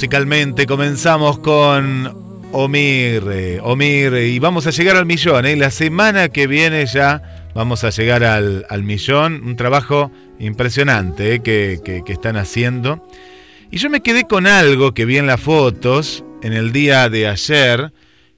[0.00, 5.44] Musicalmente comenzamos con Omir, Omir, y vamos a llegar al millón.
[5.44, 5.56] ¿eh?
[5.56, 9.42] La semana que viene ya vamos a llegar al, millón.
[9.44, 13.06] Un trabajo impresionante eh, que, que, están haciendo.
[13.70, 17.28] Y yo me quedé con algo que vi en las fotos en el día de
[17.28, 17.92] ayer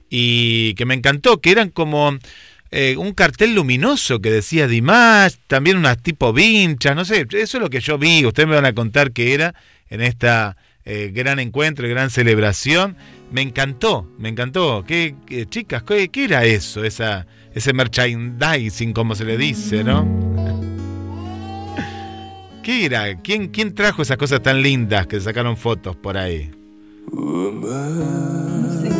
[0.09, 2.11] y que me encantó, que eran como
[2.71, 7.61] eh, un cartel luminoso que decía Dimash, también unas tipo vinchas, no sé, eso es
[7.63, 9.55] lo que yo vi, ustedes me van a contar qué era
[9.89, 12.97] en esta eh, gran encuentro, gran celebración.
[13.31, 14.83] Me encantó, me encantó.
[14.85, 15.15] ¿Qué,
[15.49, 16.83] chicas, qué, era eso?
[16.83, 20.05] Esa, ese merchandising, como se le dice, ¿no?
[22.63, 23.21] ¿Qué era?
[23.21, 26.51] ¿Quién, ¿Quién trajo esas cosas tan lindas que sacaron fotos por ahí?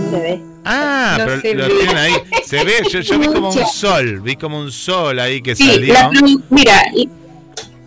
[0.10, 0.42] se ve.
[0.66, 2.14] Ah, pero lo tienen ahí.
[2.46, 5.96] Se ve, yo, vi como un sol, vi como un sol ahí que salió.
[6.50, 6.84] mira,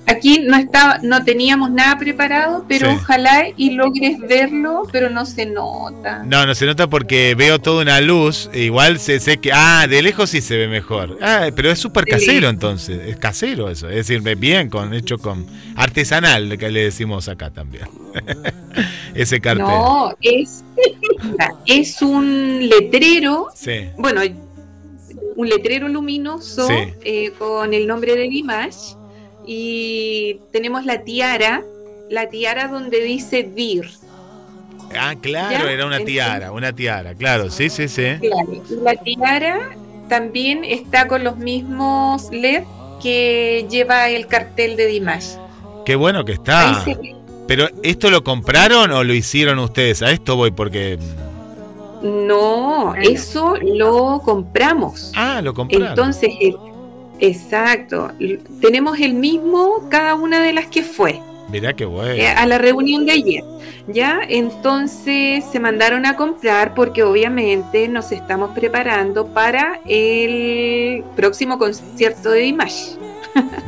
[0.06, 5.46] Aquí no estaba, no teníamos nada preparado, pero ojalá y logres verlo, pero no se
[5.46, 6.22] nota.
[6.24, 8.48] No, no se nota porque veo toda una luz.
[8.52, 11.18] E igual se sé que, ah, de lejos sí se ve mejor.
[11.20, 15.46] Ah, pero es súper casero entonces, es casero eso, es decir, bien con hecho con
[15.74, 17.88] artesanal que le decimos acá también.
[19.14, 19.66] Ese cartel.
[19.66, 20.64] No, es
[21.66, 23.48] es un letrero.
[23.54, 23.88] Sí.
[23.96, 24.20] Bueno,
[25.36, 28.94] un letrero luminoso eh, con el nombre de Dimash
[29.46, 31.62] y tenemos la tiara,
[32.10, 33.88] la tiara donde dice DIR.
[34.98, 38.06] Ah, claro, era una tiara, una tiara, claro, sí, sí, sí.
[38.82, 39.70] La tiara
[40.08, 42.64] también está con los mismos LED
[43.02, 45.34] que lleva el cartel de Dimash.
[45.84, 46.84] Qué bueno que está.
[47.46, 50.02] Pero ¿esto lo compraron o lo hicieron ustedes?
[50.02, 50.98] A esto voy porque...
[52.02, 55.12] No, eso lo compramos.
[55.14, 55.88] Ah, lo compraron.
[55.88, 56.30] Entonces,
[57.20, 58.12] Exacto.
[58.60, 61.20] Tenemos el mismo cada una de las que fue.
[61.48, 62.12] Mira qué bueno.
[62.12, 63.44] Eh, a la reunión de ayer.
[63.86, 72.30] Ya, entonces se mandaron a comprar porque obviamente nos estamos preparando para el próximo concierto
[72.30, 72.96] de Dimash.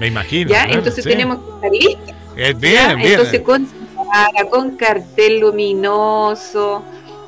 [0.01, 0.51] Me imagino.
[0.51, 2.15] ya, entonces tenemos que estar listos.
[2.37, 3.13] Es bien, bien.
[3.13, 3.69] Entonces con,
[4.51, 6.83] con cartel luminoso.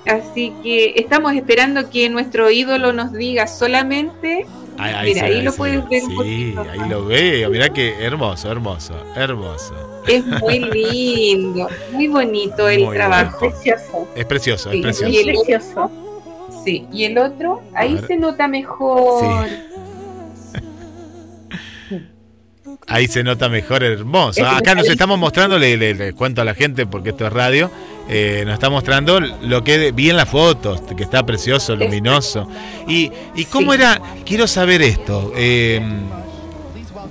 [0.06, 4.46] Así que estamos esperando que nuestro ídolo nos diga solamente
[4.80, 6.02] Ahí, Mira, ahí, lo puedes ver.
[6.02, 7.50] Sí, ahí lo veo.
[7.50, 9.74] Mira qué hermoso, hermoso, hermoso.
[10.08, 13.46] Es muy lindo, muy bonito el trabajo.
[13.46, 14.08] Es precioso.
[14.16, 15.12] Es precioso, es precioso.
[15.12, 15.90] Y el, precioso.
[16.64, 19.46] Sí, y el otro, ahí se nota mejor.
[22.86, 24.46] Ahí se nota mejor, hermoso.
[24.46, 27.70] Acá nos estamos mostrando, le, le, cuento a la gente porque esto es radio,
[28.08, 32.48] eh, nos está mostrando lo que vi en las fotos, que está precioso, luminoso.
[32.88, 35.80] Y, y cómo era, quiero saber esto, eh,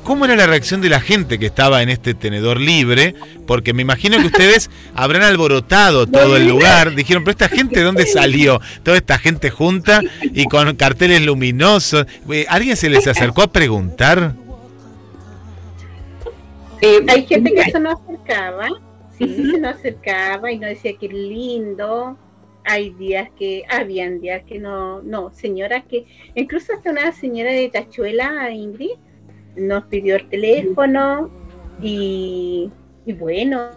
[0.03, 3.15] ¿cómo era la reacción de la gente que estaba en este tenedor libre?
[3.45, 6.95] Porque me imagino que ustedes habrán alborotado todo el lugar.
[6.95, 8.59] Dijeron, pero esta gente, ¿de dónde salió?
[8.83, 12.05] Toda esta gente junta y con carteles luminosos.
[12.31, 14.33] Eh, ¿Alguien se les acercó a preguntar?
[16.81, 18.69] Hay gente que se nos acercaba
[19.19, 22.17] sí, se nos acercaba y nos decía que lindo.
[22.65, 27.69] Hay días que, habían días que no, no, señoras que, incluso hasta una señora de
[27.69, 28.91] Tachuela, Ingrid,
[29.55, 31.31] nos pidió el teléfono
[31.81, 32.69] y,
[33.17, 33.71] bueno,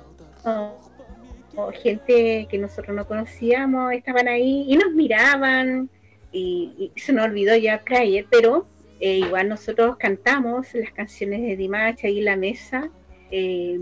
[1.82, 5.88] gente que nosotros no conocíamos estaban ahí y nos miraban
[6.32, 8.66] y, se nos olvidó ya caer, pero
[9.04, 12.88] eh, igual nosotros cantamos las canciones de Dimash ahí en la mesa.
[13.32, 13.76] Eh,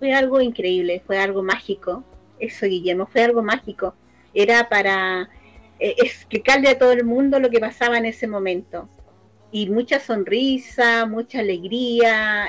[0.00, 2.02] fue algo increíble, fue algo mágico.
[2.40, 3.94] Eso, Guillermo, fue algo mágico.
[4.34, 5.30] Era para
[5.78, 8.88] eh, explicarle a todo el mundo lo que pasaba en ese momento.
[9.52, 12.48] Y mucha sonrisa, mucha alegría,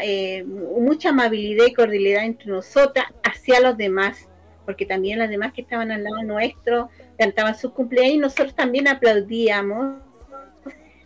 [0.80, 4.30] mucha amabilidad y cordialidad entre nosotras hacia los demás,
[4.66, 8.88] porque también las demás que estaban al lado nuestro cantaban sus cumpleaños y nosotros también
[8.88, 10.01] aplaudíamos.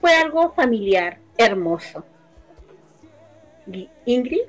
[0.08, 2.06] Fue algo familiar, hermoso.
[4.06, 4.40] Ingrid.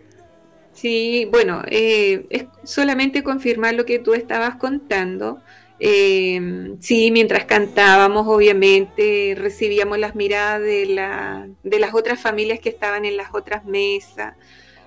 [0.72, 5.43] Sí, bueno, eh, es solamente confirmar lo que tú estabas contando.
[5.81, 12.69] Eh, sí, mientras cantábamos, obviamente, recibíamos las miradas de, la, de las otras familias que
[12.69, 14.37] estaban en las otras mesas.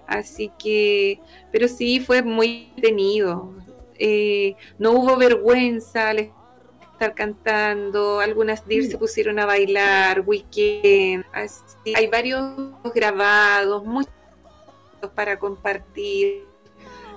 [0.08, 1.20] Así que,
[1.52, 3.54] pero sí, fue muy tenido.
[4.00, 6.32] Eh, no hubo vergüenza al
[7.02, 8.20] estar cantando.
[8.20, 11.26] Algunas DIR se pusieron a bailar, weekend.
[11.34, 12.44] Así, hay varios
[12.94, 14.12] grabados, muchos
[15.16, 16.46] para compartir.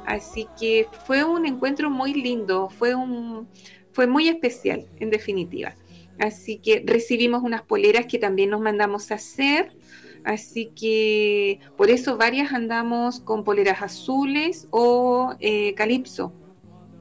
[0.06, 3.48] Así que fue un encuentro muy lindo, fue, un,
[3.92, 5.74] fue muy especial, en definitiva.
[6.18, 9.76] Así que recibimos unas poleras que también nos mandamos a hacer.
[10.24, 16.32] Así que por eso varias andamos con poleras azules o eh, calipso,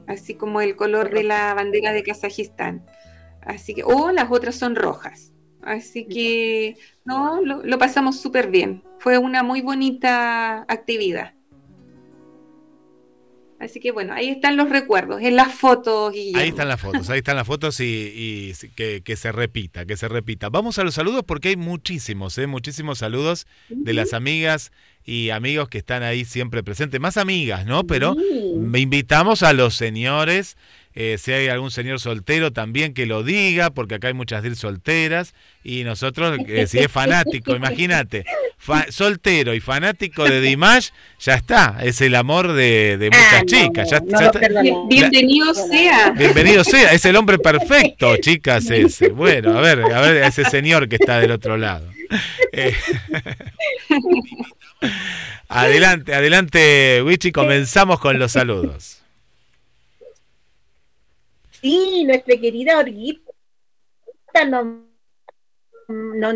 [0.06, 2.84] así como el color de la bandera de Kazajistán.
[3.42, 5.32] Así que, o las otras son rojas.
[5.62, 8.82] Así que, no, lo pasamos súper bien.
[8.98, 11.33] Fue una muy bonita actividad.
[13.64, 16.14] Así que bueno, ahí están los recuerdos, en las fotos.
[16.14, 20.06] y Ahí están las fotos, ahí están las fotos y, que, se repita, que se
[20.06, 20.50] repita.
[20.50, 22.46] Vamos a los saludos porque hay muchísimos, ¿eh?
[22.46, 24.70] muchísimos saludos de las amigas
[25.04, 27.00] y amigos que están ahí siempre presentes.
[27.00, 27.84] Más amigas, ¿no?
[27.86, 28.14] Pero
[28.56, 30.56] me invitamos a los señores
[30.96, 34.54] eh, si hay algún señor soltero también que lo diga, porque acá hay muchas DIR
[34.54, 38.24] solteras, y nosotros, eh, si es fanático, imagínate,
[38.90, 43.88] soltero y fanático de Dimash, ya está, es el amor de, de muchas ah, chicas.
[44.88, 46.10] bienvenido sea.
[46.10, 49.08] Bienvenido sea, es el hombre perfecto, chicas, ese.
[49.08, 51.88] Bueno, a ver, a ver, ese señor que está del otro lado.
[52.52, 52.72] Eh,
[55.48, 59.03] adelante, adelante, Wichi, comenzamos con los saludos.
[61.64, 63.32] Sí, nuestra querida Orguita
[64.46, 64.82] nos,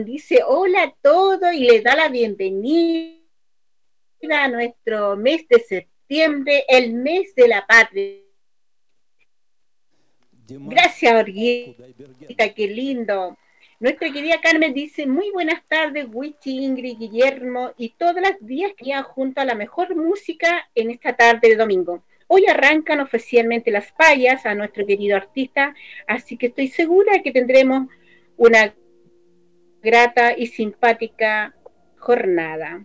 [0.06, 3.20] dice hola a todos y le da la bienvenida
[4.30, 8.14] a nuestro mes de septiembre, el mes de la patria.
[10.48, 13.36] Gracias, Orguita, qué lindo.
[13.80, 18.94] Nuestra querida Carmen dice, muy buenas tardes, Wichi, Ingrid, Guillermo y todas las días que
[19.02, 22.02] junto a la mejor música en esta tarde de domingo.
[22.28, 25.74] Hoy arrancan oficialmente las payas a nuestro querido artista,
[26.06, 27.88] así que estoy segura que tendremos
[28.36, 28.74] una
[29.82, 31.54] grata y simpática
[31.96, 32.84] jornada.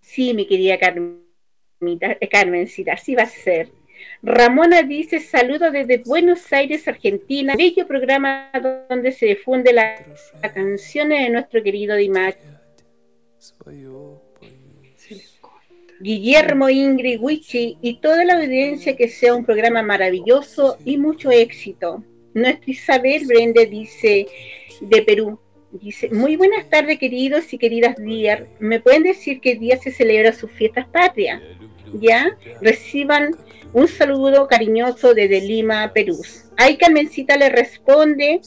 [0.00, 0.78] Sí, mi querida
[2.30, 3.70] Carmencita, así va a ser.
[4.22, 8.50] Ramona dice, saludo desde Buenos Aires, Argentina, bello programa
[8.88, 10.02] donde se difunde la,
[10.42, 12.36] la canciones de nuestro querido Dimash.
[16.00, 22.04] Guillermo, Ingrid, Wichi y toda la audiencia que sea un programa maravilloso y mucho éxito.
[22.34, 24.26] Nuestra Isabel Brende dice
[24.80, 25.38] de Perú,
[25.70, 28.42] dice, muy buenas tardes queridos y queridas días.
[28.58, 31.40] ¿Me pueden decir qué día se celebra sus fiestas patrias?
[31.94, 32.36] ¿Ya?
[32.60, 33.36] Reciban
[33.72, 36.20] un saludo cariñoso desde Lima, Perú.
[36.56, 38.40] Ahí Carmencita le responde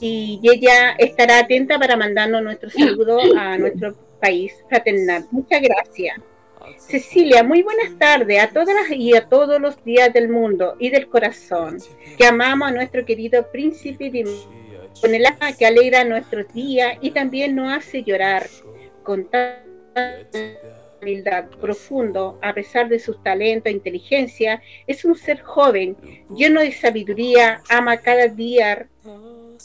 [0.00, 5.26] y ella estará atenta para mandarnos nuestro saludo a nuestro país fraternal.
[5.30, 6.16] Muchas gracias.
[6.78, 10.90] Cecilia, muy buenas tardes a todas las y a todos los días del mundo y
[10.90, 11.78] del corazón,
[12.18, 14.24] que amamos a nuestro querido príncipe de
[15.00, 18.46] con el alma que alegra nuestros días y también nos hace llorar
[19.02, 20.12] con tanta
[21.00, 25.96] humildad profundo, a pesar de sus talentos e inteligencia, es un ser joven,
[26.34, 28.86] lleno de sabiduría, ama cada día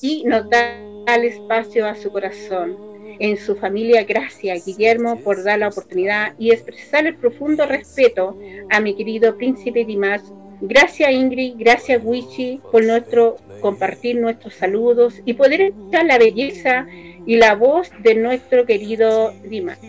[0.02, 4.04] y nos da el espacio a su corazón en su familia.
[4.04, 8.38] Gracias, Guillermo, por dar la oportunidad y expresar el profundo respeto
[8.70, 10.22] a mi querido príncipe Dimas.
[10.62, 16.88] Gracias, Ingrid, gracias, Wichi, por nuestro compartir nuestros saludos y poder escuchar la belleza
[17.26, 19.80] y la voz de nuestro querido Dimas.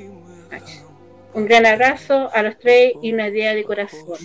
[1.35, 4.17] Un gran abrazo a los tres y una idea de corazón.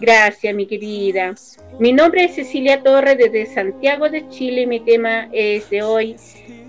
[0.00, 1.34] Gracias, mi querida.
[1.78, 4.66] Mi nombre es Cecilia Torres desde Santiago de Chile.
[4.66, 6.16] Mi tema es de hoy,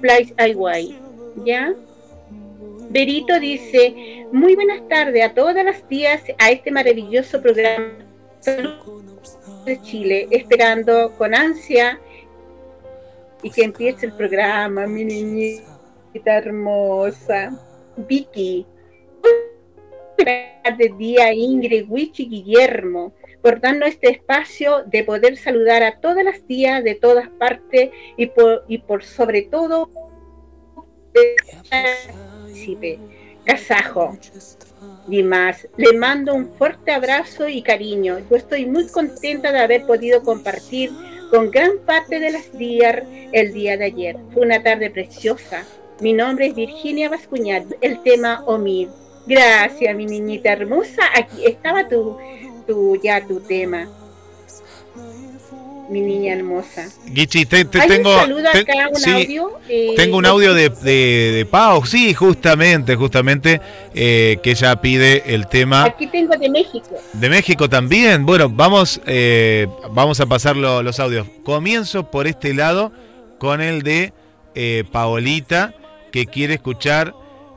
[0.01, 1.10] Place Highway.
[1.37, 1.73] ¿Ya?
[2.89, 7.93] Berito dice, muy buenas tardes a todas las días a este maravilloso programa
[9.65, 11.99] de Chile, esperando con ansia
[13.43, 17.51] y que empiece el programa, mi niñita hermosa.
[17.97, 18.65] Vicky,
[20.77, 26.45] de día Ingrid, Wichi, Guillermo, por darnos este espacio de poder saludar a todas las
[26.47, 29.89] días de todas partes y por, y por sobre todo
[31.11, 32.99] príncipe
[33.45, 34.17] kazajo.
[35.07, 38.19] Dimas, le mando un fuerte abrazo y cariño.
[38.29, 40.91] Yo estoy muy contenta de haber podido compartir
[41.29, 44.17] con gran parte de las días el día de ayer.
[44.33, 45.65] Fue una tarde preciosa.
[45.99, 48.89] Mi nombre es Virginia Bascuñat, el tema Omid.
[49.27, 51.03] Gracias, mi niñita hermosa.
[51.15, 52.17] Aquí estaba tu,
[52.65, 53.87] tu ya tu tema
[55.91, 56.87] mi niña hermosa.
[57.13, 58.15] Gichi, te, tengo.
[58.23, 63.59] Un acá, un audio, eh, tengo un audio de, de, Pau, sí, justamente, justamente,
[63.93, 65.83] eh, que ella pide el tema.
[65.83, 66.95] Aquí tengo de México.
[67.11, 68.25] De México también.
[68.25, 71.27] Bueno, vamos, eh, vamos a pasar los audios.
[71.43, 72.93] Comienzo por este lado
[73.37, 74.13] con el de
[74.91, 75.73] Paolita,
[76.11, 77.13] que quiere escuchar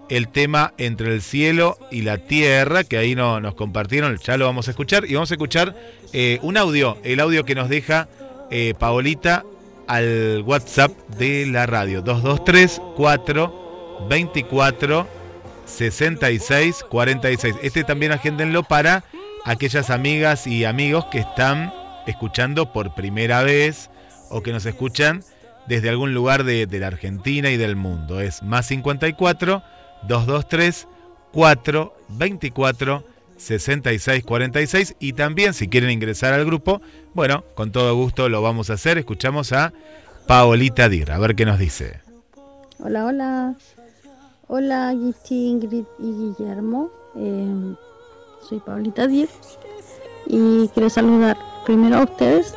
[0.08, 4.44] el tema entre el cielo y la tierra, que ahí no, nos compartieron, ya lo
[4.44, 5.76] vamos a escuchar, y vamos a escuchar
[6.42, 8.08] un audio, el audio que nos deja
[8.56, 9.44] eh, Paolita
[9.88, 15.08] al WhatsApp de la radio 223 4 24
[15.66, 17.56] 66 46.
[17.62, 19.02] Este también agéndenlo para
[19.44, 21.74] aquellas amigas y amigos que están
[22.06, 23.90] escuchando por primera vez
[24.30, 25.24] o que nos escuchan
[25.66, 28.20] desde algún lugar de, la Argentina y del mundo.
[28.20, 29.64] Es más 54
[30.06, 30.86] 223
[31.32, 33.04] 424
[33.36, 36.80] 6646 y también si quieren ingresar al grupo,
[37.14, 38.98] bueno, con todo gusto lo vamos a hacer.
[38.98, 39.72] Escuchamos a
[40.26, 42.00] Paolita Dir, a ver qué nos dice.
[42.78, 43.54] Hola, hola.
[44.48, 46.90] Hola, Gichi, Ingrid y Guillermo.
[47.16, 47.74] Eh,
[48.48, 49.28] soy Paolita Dir
[50.26, 52.54] y quiero saludar primero a ustedes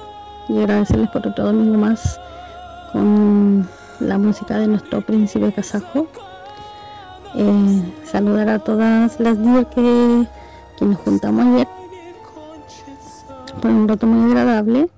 [0.50, 2.20] y agradecerles por otro domingo más
[2.92, 3.68] con
[4.00, 6.08] la música de nuestro príncipe kazajo.
[7.36, 10.26] Eh, saludar a todas las días que,
[10.78, 11.68] que nos juntamos ayer.
[13.62, 14.90] Fue un rato muy agradable.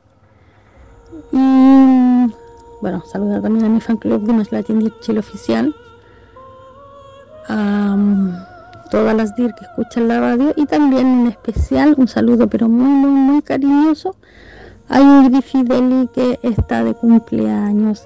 [1.32, 2.34] Y
[2.82, 5.76] bueno, saludar también a mi fan club de Más Latin Chile Oficial.
[7.48, 7.98] A
[8.92, 12.90] todas las DIR que escuchan la radio y también en especial un saludo pero muy
[12.90, 14.16] muy muy cariñoso
[14.88, 18.04] a Ingrid Fideli que está de cumpleaños.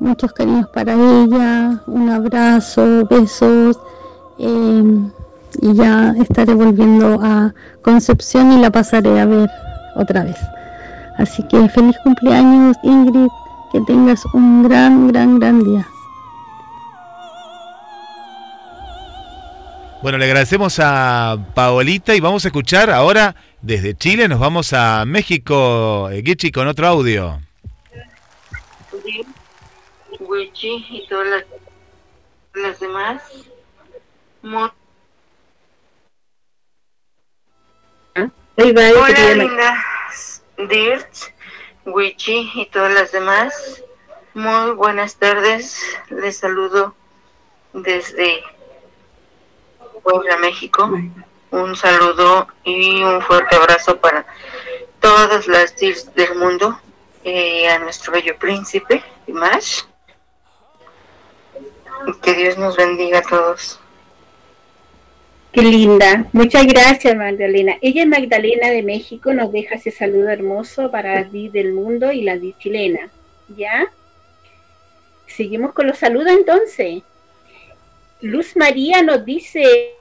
[0.00, 3.78] Muchos cariños para ella, un abrazo, besos.
[4.38, 5.10] Em,
[5.60, 9.50] y ya estaré volviendo a Concepción y la pasaré a ver
[9.96, 10.36] otra vez.
[11.18, 13.28] Así que feliz cumpleaños Ingrid,
[13.72, 15.86] que tengas un gran, gran, gran día.
[20.02, 25.04] Bueno, le agradecemos a Paolita y vamos a escuchar ahora desde Chile, nos vamos a
[25.04, 27.38] México, eh, Gichi, con otro audio.
[30.20, 31.44] Wichi y todas
[32.54, 33.22] las, demás.
[38.62, 41.08] Hola, lindas Dirt,
[41.86, 43.82] Wichi y todas las demás.
[44.34, 45.80] Muy buenas tardes.
[46.10, 46.94] Les saludo
[47.72, 48.42] desde
[50.02, 50.90] Puebla, México.
[51.50, 54.26] Un saludo y un fuerte abrazo para
[55.00, 56.78] todas las TIRs del mundo,
[57.24, 59.84] eh, a nuestro bello príncipe, Dimash.
[62.20, 63.79] Que Dios nos bendiga a todos.
[65.52, 66.26] Qué linda.
[66.32, 67.76] Muchas gracias, Magdalena.
[67.82, 72.22] Ella es Magdalena de México, nos deja ese saludo hermoso para la del mundo y
[72.22, 73.10] la di chilena.
[73.56, 73.90] ¿Ya?
[75.26, 77.02] Seguimos con los saludos entonces.
[78.20, 79.94] Luz María nos dice,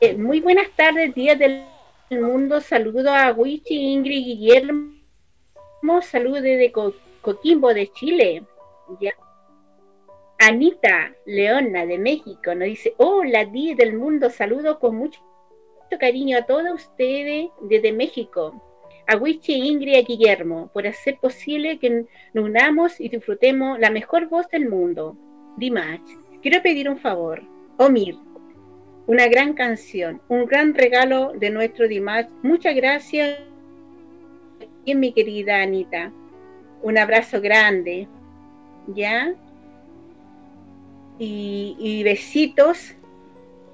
[0.00, 1.64] eh, muy buenas tardes, días del
[2.10, 6.72] mundo, saludo a Wichi, Ingrid, Guillermo, saludo desde
[7.20, 8.42] Coquimbo de Chile.
[10.38, 15.20] Anita Leona de México nos dice, hola, días del mundo, saludo con mucho
[15.98, 18.60] cariño a todos ustedes desde México.
[19.06, 23.90] A Wichi, Ingrid y a Guillermo, por hacer posible que nos unamos y disfrutemos la
[23.90, 25.16] mejor voz del mundo.
[25.56, 26.00] Dimash.
[26.42, 27.42] Quiero pedir un favor.
[27.76, 28.16] Omir,
[29.06, 32.28] una gran canción, un gran regalo de nuestro Dimash.
[32.42, 33.40] Muchas gracias,
[34.86, 36.12] mi querida Anita.
[36.82, 38.08] Un abrazo grande,
[38.88, 39.34] ¿ya?
[41.18, 42.94] Y, besitos,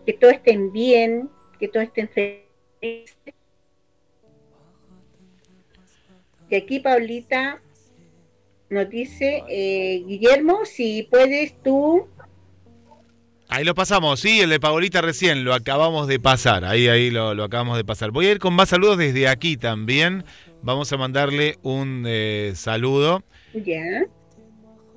[0.06, 3.16] que todos estén bien, que todos estén felices.
[6.50, 7.62] Y aquí Paulita
[8.68, 12.08] nos dice, eh, Guillermo, si puedes tú
[13.52, 17.30] Ahí lo pasamos, sí, el de Paulita recién, lo acabamos de pasar, ahí, ahí lo,
[17.42, 18.12] acabamos de pasar.
[18.12, 20.22] Voy a ir con más saludos desde aquí también.
[20.62, 23.24] Vamos a mandarle un eh, saludo.
[23.52, 24.06] Ya.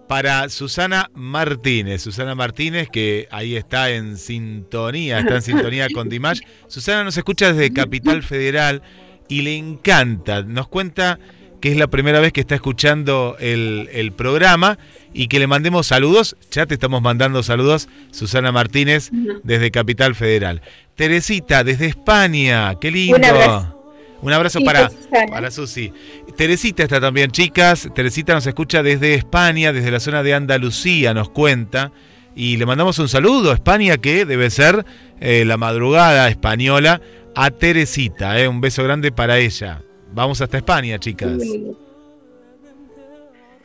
[0.08, 6.42] Para Susana Martínez, Susana Martínez que ahí está en sintonía, está en sintonía con Dimash.
[6.68, 8.82] Susana nos escucha desde Capital Federal
[9.30, 11.20] y le encanta, nos cuenta
[11.62, 14.78] que es la primera vez que está escuchando el, el programa
[15.14, 16.36] y que le mandemos saludos.
[16.52, 19.12] Ya te estamos mandando saludos, Susana Martínez,
[19.44, 20.62] desde Capital Federal.
[20.96, 23.83] Teresita, desde España, qué lindo.
[24.24, 24.90] Un abrazo, para,
[25.30, 25.92] para Susi.
[26.38, 27.90] Teresita está también, chicas.
[27.94, 31.92] Teresita nos escucha desde España, desde la zona de Andalucía, nos cuenta.
[32.36, 34.86] Y le mandamos un saludo a España, que debe ser
[35.20, 37.02] eh, la madrugada española,
[37.36, 38.40] a Teresita.
[38.40, 39.84] Eh, un beso grande para ella.
[40.14, 41.34] Vamos hasta España, chicas.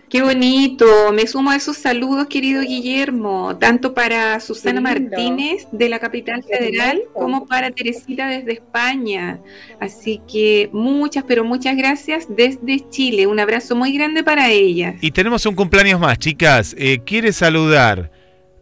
[0.09, 5.99] Qué bonito, me sumo a esos saludos, querido Guillermo, tanto para Susana Martínez de la
[5.99, 9.39] capital federal como para Teresita desde España.
[9.79, 13.27] Así que muchas, pero muchas gracias desde Chile.
[13.27, 14.95] Un abrazo muy grande para ellas.
[15.03, 16.75] Y tenemos un cumpleaños más, chicas.
[16.79, 18.11] Eh, quiere saludar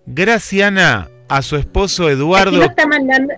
[0.04, 2.60] Graciana a su esposo Eduardo.
[2.60, 3.34] está mandando.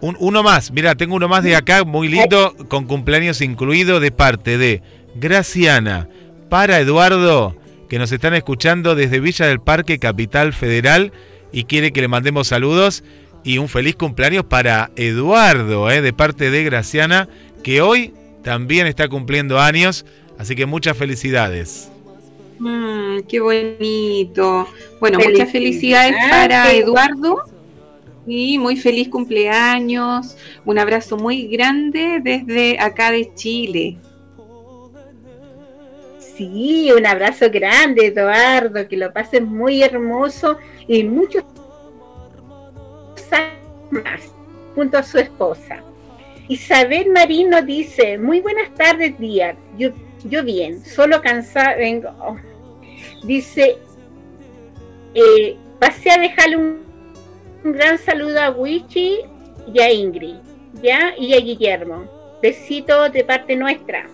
[0.00, 4.10] Un, uno más, mira, tengo uno más de acá, muy lindo, con cumpleaños incluido de
[4.10, 4.80] parte de
[5.14, 6.08] Graciana
[6.50, 7.56] para Eduardo,
[7.88, 11.12] que nos están escuchando desde Villa del Parque, Capital Federal,
[11.52, 13.02] y quiere que le mandemos saludos
[13.44, 17.28] y un feliz cumpleaños para Eduardo, eh, de parte de Graciana,
[17.62, 20.04] que hoy también está cumpliendo años,
[20.38, 21.90] así que muchas felicidades.
[22.58, 24.68] Mm, qué bonito.
[25.00, 27.44] Bueno, muchas felicidades para Eduardo
[28.26, 30.36] y muy feliz cumpleaños.
[30.64, 33.96] Un abrazo muy grande desde acá de Chile.
[36.40, 40.56] Sí, un abrazo grande, Eduardo, que lo pases muy hermoso
[40.88, 41.44] y muchos
[43.90, 44.32] más,
[44.74, 45.82] junto a su esposa.
[46.48, 49.54] Isabel Marino dice, muy buenas tardes, día.
[49.76, 49.90] Yo,
[50.24, 52.08] yo bien, solo cansada, vengo.
[53.22, 53.76] Dice,
[55.12, 56.80] eh, pasé a dejarle un,
[57.64, 59.18] gran saludo a Wichi
[59.74, 60.36] y a Ingrid,
[60.82, 61.12] ¿ya?
[61.18, 62.04] Y a Guillermo.
[62.40, 64.08] Besitos de parte nuestra.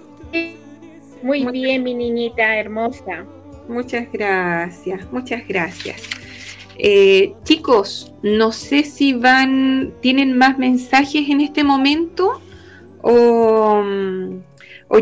[1.22, 3.26] Muy bien, mi niñita hermosa.
[3.68, 6.02] Muchas gracias, muchas gracias.
[6.78, 12.40] Eh, chicos, no sé si van, tienen más mensajes en este momento
[13.02, 14.42] o, mm,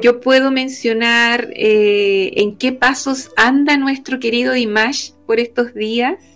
[0.01, 6.34] yo puedo mencionar eh, en qué pasos anda nuestro querido Dimash por estos días.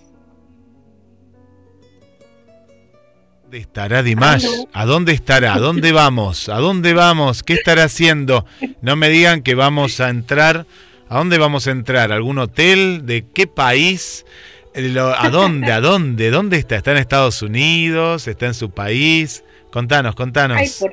[3.49, 4.45] ¿Dónde estará Dimash?
[4.75, 5.55] ¿A dónde estará?
[5.55, 6.51] ¿A dónde vamos?
[6.51, 7.43] ¿A dónde vamos?
[7.43, 8.45] ¿Qué estará haciendo?
[8.83, 10.67] No me digan que vamos a entrar.
[11.09, 12.13] ¿A dónde vamos a entrar?
[12.13, 13.07] ¿Algún hotel?
[13.07, 14.27] ¿De qué país?
[14.75, 15.73] ¿A dónde?
[15.73, 16.31] ¿A dónde?
[16.31, 16.77] ¿Dónde está?
[16.77, 18.29] ¿Está en Estados Unidos?
[18.29, 19.43] ¿Está en su país?
[19.71, 20.85] Contanos, contanos.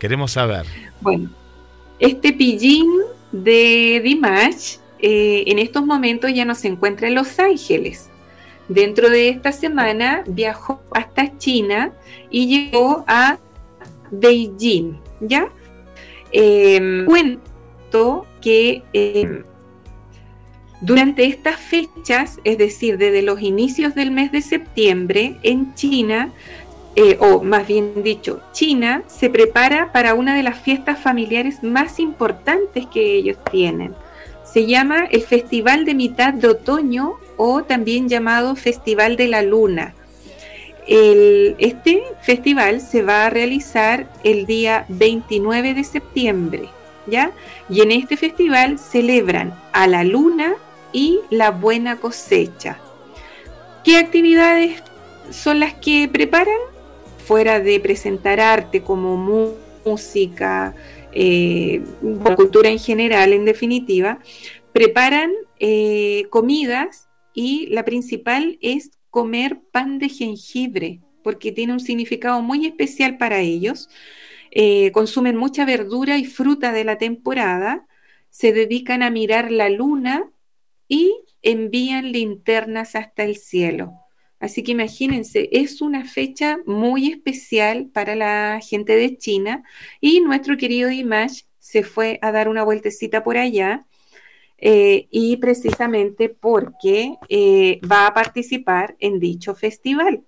[0.00, 0.66] Queremos saber.
[1.00, 1.30] Bueno,
[2.00, 2.88] este pillín
[3.30, 8.09] de Dimash eh, en estos momentos ya no se encuentra en Los Ángeles.
[8.70, 11.90] Dentro de esta semana viajó hasta China
[12.30, 13.36] y llegó a
[14.12, 15.48] Beijing, ¿ya?
[16.30, 19.42] Eh, cuento que em,
[20.82, 26.30] durante estas fechas, es decir, desde los inicios del mes de septiembre, en China,
[26.94, 31.98] eh, o más bien dicho, China se prepara para una de las fiestas familiares más
[31.98, 33.96] importantes que ellos tienen.
[34.44, 39.94] Se llama el Festival de Mitad de Otoño o también llamado Festival de la Luna.
[40.86, 46.68] este festival se va a realizar el día 29 de septiembre,
[47.06, 47.32] ¿ya?
[47.70, 50.52] Y en este festival celebran a la luna
[50.92, 52.78] y la buena cosecha.
[53.84, 54.82] ¿Qué actividades
[55.30, 56.60] son las que preparan?
[57.24, 59.16] Fuera de presentar arte como
[59.86, 60.74] música,
[61.12, 61.82] eh,
[62.36, 64.18] cultura en general, en definitiva,
[64.74, 72.42] preparan eh, comidas y la principal es comer pan de jengibre, porque tiene un significado
[72.42, 73.88] muy especial para ellos.
[74.50, 77.86] Eh, consumen mucha verdura y fruta de la temporada,
[78.30, 80.30] se dedican a mirar la luna
[80.88, 83.92] y envían linternas hasta el cielo.
[84.38, 89.62] Así que imagínense, es una fecha muy especial para la gente de China
[90.00, 93.86] y nuestro querido Dimash se fue a dar una vueltecita por allá
[94.60, 100.22] eh, y precisamente porque eh, va a participar en dicho festival.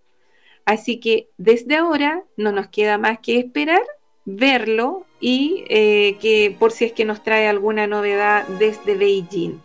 [0.65, 3.83] Así que desde ahora no nos queda más que esperar,
[4.25, 9.61] verlo y eh, que por si es que nos trae alguna novedad desde Beijing.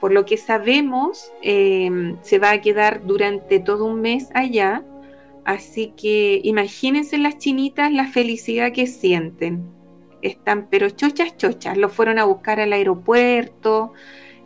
[0.00, 4.84] Por lo que sabemos, em, se va a quedar durante todo un mes allá.
[5.44, 9.77] Así que imagínense las chinitas la felicidad que sienten.
[10.22, 11.76] Están pero chochas, chochas.
[11.76, 13.92] Lo fueron a buscar al aeropuerto.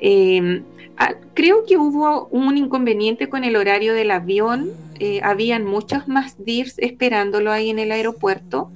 [0.00, 0.64] Em,
[0.96, 4.70] ah, creo que hubo un inconveniente con el horario del avión.
[4.98, 8.70] Eh, habían muchos más DIRs esperándolo ahí en el aeropuerto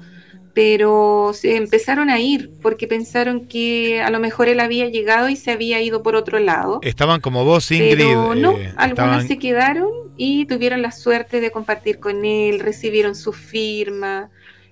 [0.57, 5.37] pero se empezaron a ir porque pensaron que a lo mejor él había llegado y
[5.37, 6.81] se había ido por otro lado.
[6.81, 7.99] Estaban como vos, Ingrid.
[7.99, 13.15] Pero no, eh, algunos se quedaron y tuvieron la suerte de compartir con él, recibieron
[13.15, 14.31] su firma.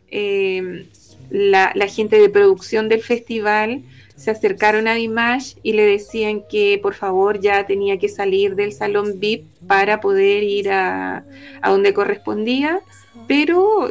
[0.08, 0.86] Em,
[1.30, 3.82] la, la, gente de producción del festival
[4.16, 8.72] se acercaron a Dimash y le decían que por favor ya tenía que salir del
[8.72, 11.24] salón VIP para poder ir a,
[11.62, 12.80] a donde correspondía,
[13.26, 13.90] pero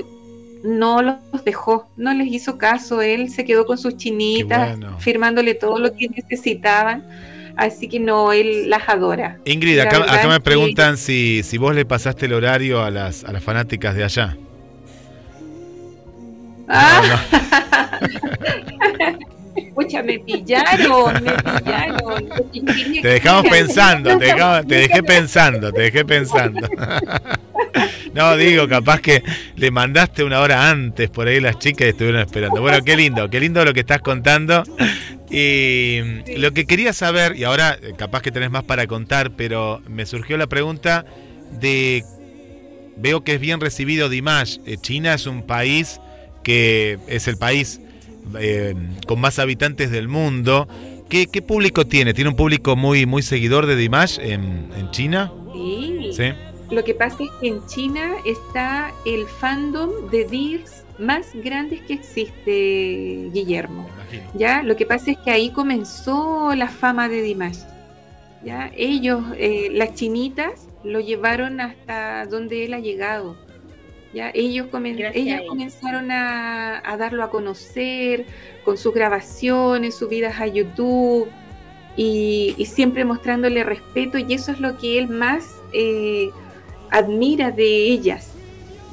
[0.63, 5.78] no los dejó, no les hizo caso, él se quedó con sus chinitas, firmándole todo
[5.78, 7.06] lo que necesitaban.
[7.56, 9.38] Así que no, él las adora.
[9.46, 13.43] Ingrid, acá, me preguntan si, si vos le pasaste el horario a las, a las
[13.43, 14.38] fanáticas de allá.
[16.67, 17.99] Ah.
[19.56, 22.30] Escucha, me pillaron, me pillaron.
[23.02, 24.34] Te dejamos pensando, te,
[24.67, 26.67] te dejé pensando, te dejé pensando.
[28.13, 29.23] No, digo, capaz que
[29.56, 32.62] le mandaste una hora antes por ahí las chicas y estuvieron esperando.
[32.62, 34.63] Bueno, qué lindo, qué lindo lo que estás contando.
[35.32, 35.99] Y
[36.38, 40.06] lo que quería saber, y ahora eh, capaz que tenés más para contar, pero me
[40.06, 41.06] surgió la pregunta
[41.60, 42.04] de
[42.97, 44.58] veo que es bien recibido Dimash.
[44.67, 45.99] Eh, China es un país
[46.43, 47.79] que es el país
[48.39, 48.75] eh,
[49.08, 50.67] con más habitantes del mundo.
[51.10, 52.13] ¿Qué, público tiene?
[52.13, 55.32] ¿Tiene un público muy, muy seguidor de Dimash en, en China?
[55.53, 56.10] Sí.
[56.15, 56.23] sí.
[56.71, 61.93] Lo que pasa es que en China está el fandom de Dears más grande que
[61.93, 63.88] existe, Guillermo.
[64.34, 67.60] Ya, lo que pasa es que ahí comenzó la fama de Dimash.
[68.43, 73.38] Ya, ellos, eh, las chinitas, lo llevaron hasta donde él ha llegado.
[74.13, 78.26] Ya, ellos ellas comenzaron a, darlo a conocer
[78.63, 81.30] con sus grabaciones, subidas a YouTube
[81.95, 86.30] y, siempre mostrándole respeto y eso es lo que él más eh,
[86.91, 88.34] admira de ellas.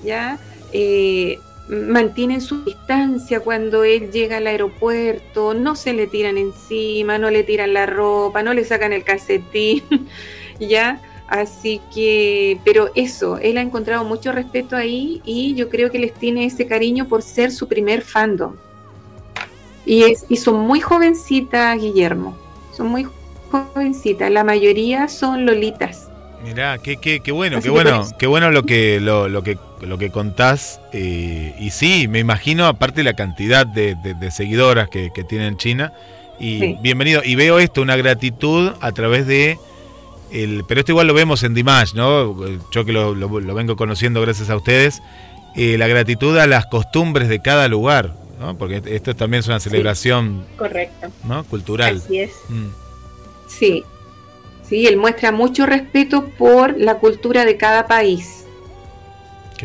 [0.02, 0.38] ¿ya?
[0.72, 7.30] Eh, mantienen su distancia cuando él llega al aeropuerto, no se le tiran encima, no
[7.30, 9.82] le tiran la ropa, no le sacan el calcetín,
[10.58, 11.00] ¿ya?
[11.30, 16.12] Así que, pero eso, él ha encontrado mucho respeto ahí y yo creo que les
[16.12, 18.56] tiene ese cariño por ser su primer fandom.
[19.86, 22.36] Y, es, y son muy jovencitas, Guillermo,
[22.76, 23.06] son muy
[23.48, 26.08] jovencitas, la mayoría son lolitas.
[26.42, 29.98] Mirá, qué, qué, qué bueno, qué bueno, qué bueno lo que, lo, lo que, lo
[29.98, 30.80] que contás.
[30.92, 33.96] Eh, y sí, me imagino, aparte la cantidad de,
[34.32, 35.92] seguidoras que, que, tiene en China.
[36.40, 37.22] Y bienvenido.
[37.24, 39.58] Y veo esto, una gratitud a través de.
[40.30, 42.36] El, pero esto igual lo vemos en Dimash, ¿no?
[42.70, 43.14] Yo que lo,
[43.54, 45.02] vengo conociendo gracias a ustedes.
[45.56, 48.56] Eh, la gratitud a las costumbres de cada lugar, ¿no?
[48.56, 50.44] Porque esto también es una celebración.
[50.56, 51.08] correcto.
[51.24, 51.44] ¿no?
[51.44, 51.96] Cultural.
[51.96, 52.32] Así es.
[52.48, 52.68] Mm.
[53.48, 53.84] Sí,
[54.68, 54.86] ¿sí?
[54.86, 58.44] Él muestra mucho respeto por la cultura de cada país.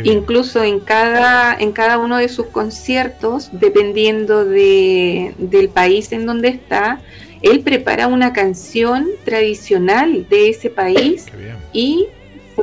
[0.03, 6.49] Incluso en cada, en cada uno de sus conciertos, dependiendo de, del país en donde
[6.49, 6.99] está,
[7.41, 11.25] él prepara una canción tradicional de ese país
[11.73, 12.07] y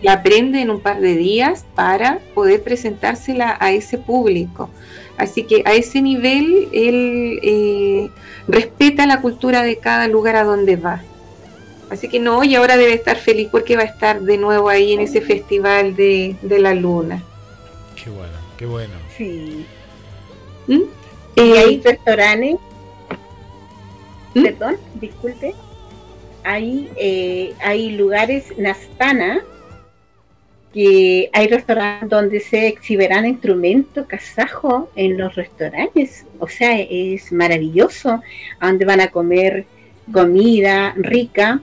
[0.00, 4.70] la aprende en un par de días para poder presentársela a ese público.
[5.18, 8.10] Así que a ese nivel él eh,
[8.48, 11.02] respeta la cultura de cada lugar a donde va.
[11.90, 14.94] Así que no, y ahora debe estar feliz porque va a estar de nuevo ahí
[14.94, 17.22] en ese festival de, la luna.
[18.02, 18.94] Qué bueno, qué bueno.
[19.16, 19.66] Sí.
[20.66, 20.80] ¿Mm?
[21.36, 22.56] ¿Y hay restaurantes?
[24.34, 24.42] ¿Mm?
[24.42, 25.54] Perdón, disculpe.
[26.44, 29.42] Hay, eh, hay lugares Nastana
[30.72, 36.24] que hay restaurantes donde se exhibirán instrumentos kazajos en los restaurantes.
[36.38, 38.22] O sea, es maravilloso,
[38.60, 39.66] donde van a comer
[40.10, 41.60] comida rica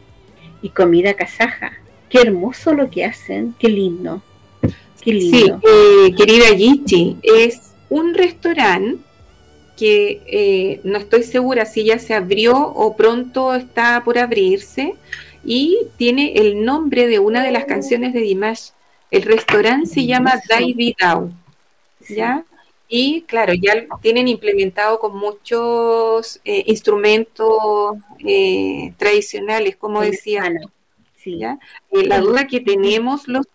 [0.62, 1.74] y comida kazaja.
[2.10, 4.22] Qué hermoso lo que hacen, qué lindo.
[5.02, 5.60] Qué lindo.
[5.62, 9.09] Sí, eh, querida Gichi, es un restaurante
[9.80, 14.96] que eh, no estoy segura si ya se abrió o pronto está por abrirse
[15.46, 18.72] y tiene el nombre de una de las canciones de Dimash.
[19.10, 20.96] El restaurante se llama Dai
[22.10, 22.46] ¿ya?
[22.90, 30.52] Y claro, ya tienen implementado con muchos eh, instrumentos eh, tradicionales, como decía.
[31.16, 31.40] Sí.
[31.44, 33.46] Eh, la duda que tenemos los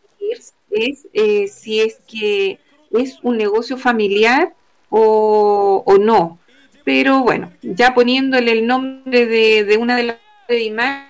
[0.71, 1.07] es
[1.53, 2.59] si es que
[2.91, 4.55] es un negocio familiar
[4.97, 6.39] o, no.
[6.85, 10.17] Pero bueno, ya poniéndole el nombre de, una de las
[10.49, 11.05] de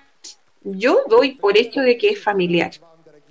[0.62, 2.70] yo doy por hecho de que es familiar.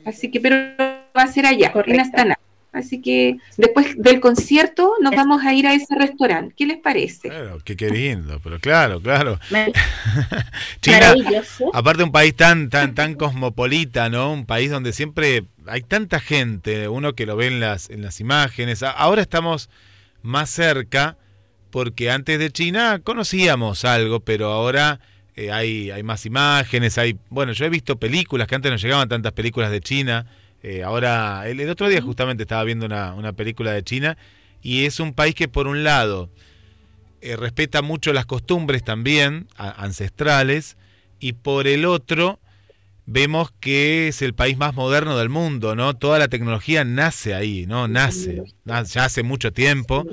[0.06, 2.38] Así que, pero va a ser allá, en Astana.
[2.74, 6.56] Así que después del concierto nos vamos a ir a ese restaurante.
[6.58, 7.30] ¿Qué les parece?
[7.30, 9.40] Claro, qué, lindo, pero claro, claro.
[10.82, 11.14] China,
[11.72, 14.34] aparte un país tan, tan, tan cosmopolita, ¿no?
[14.34, 18.20] Un país donde siempre hay tanta gente, uno que lo ve en las, en las
[18.20, 18.82] imágenes.
[18.82, 19.70] Ahora estamos
[20.24, 21.18] más cerca,
[21.70, 25.00] porque antes de China conocíamos algo, pero ahora
[25.36, 29.08] eh, hay, hay más imágenes, hay, bueno, yo he visto películas que antes no llegaban
[29.08, 30.26] tantas películas de China
[30.64, 34.18] eh, ahora, el, otro día justamente estaba viendo una, película de China
[34.62, 36.30] y es un país que por un lado
[37.22, 40.78] eh, respeta mucho las costumbres también ancestrales
[41.20, 42.40] y por el otro
[43.06, 45.96] vemos que es el país más moderno del mundo, ¿no?
[45.96, 47.88] Toda la tecnología nace ahí, ¿no?
[47.88, 50.06] Nace, ya hace mucho tiempo.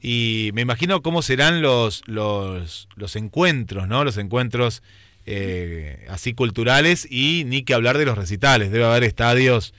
[0.00, 4.04] Y me imagino cómo serán los, los, los encuentros, ¿no?
[4.04, 4.82] Los encuentros
[5.24, 8.70] eh, así culturales y ni que hablar de los recitales.
[8.70, 9.74] Debe haber estadios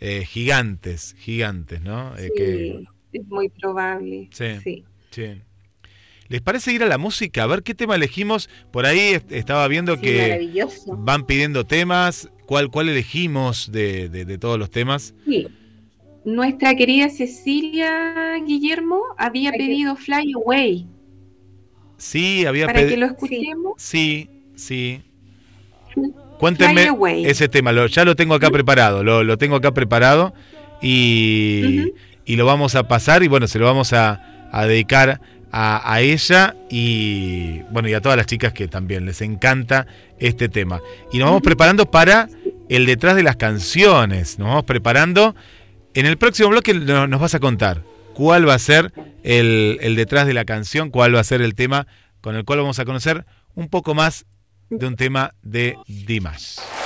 [0.00, 2.16] eh, gigantes, gigantes, ¿no?
[2.16, 2.84] Eh, que...
[3.12, 4.28] es muy probable.
[4.32, 5.42] Sí, sí.
[6.28, 7.42] ¿Les parece ir a la música?
[7.42, 8.50] A ver qué tema elegimos.
[8.70, 10.50] Por ahí estaba viendo que
[10.88, 12.30] van pidiendo temas.
[12.46, 15.14] ¿Cuál, cuál elegimos de, de, todos los temas?
[15.26, 15.48] Sí.
[16.24, 20.86] Nuestra querida Cecilia Guillermo había pedido Fly Away.
[21.96, 22.80] Sí, había pedido.
[22.82, 23.72] Para que lo escuchemos.
[23.76, 25.00] Sí, Sí.
[26.38, 26.88] Cuéntenme
[27.24, 30.34] ese tema, ya lo tengo acá preparado, lo, tengo acá preparado.
[30.80, 31.92] y,
[32.24, 36.54] y lo vamos a pasar y bueno, se lo vamos a, a dedicar a, ella
[36.70, 39.86] y bueno y a todas las chicas que también les encanta
[40.18, 40.80] este tema.
[41.12, 42.28] Y nos vamos preparando para
[42.68, 45.34] el detrás de las canciones, nos vamos preparando.
[45.94, 47.82] En el próximo bloque nos vas a contar
[48.14, 51.54] cuál va a ser el, el detrás de la canción, cuál va a ser el
[51.54, 51.86] tema
[52.20, 54.26] con el cual vamos a conocer un poco más
[54.70, 56.77] de un tema de Dimash.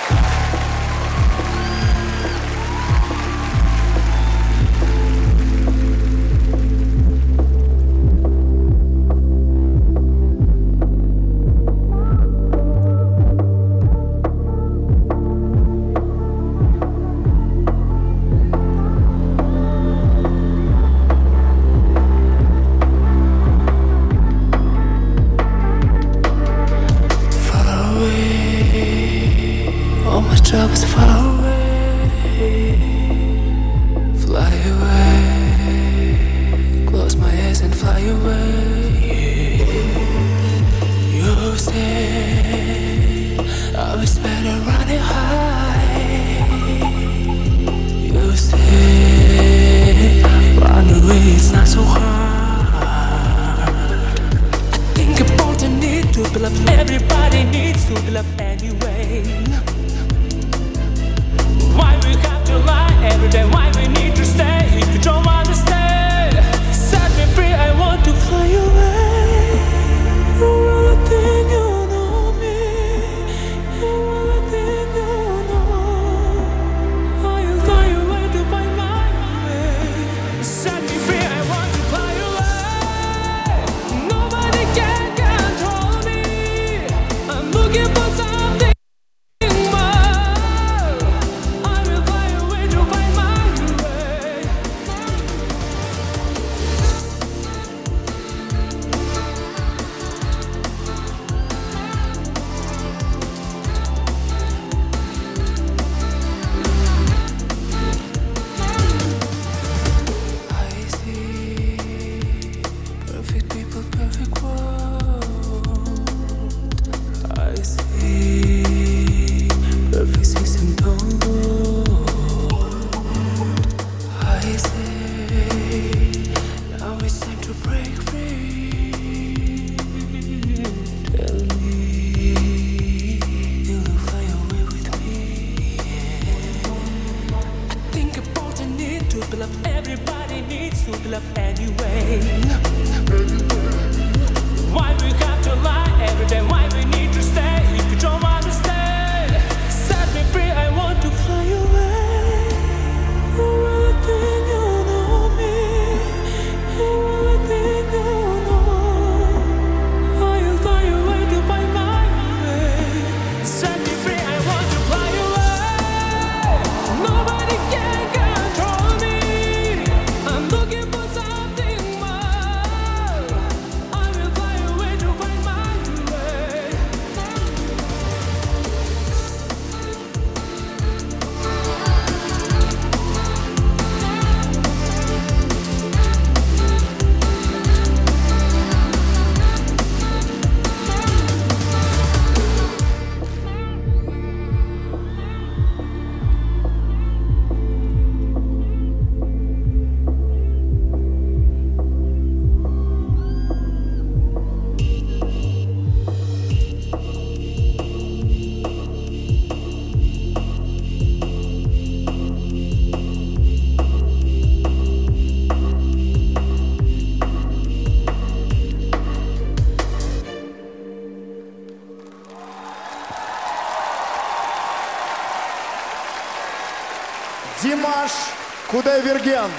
[228.72, 229.52] Кудайверген.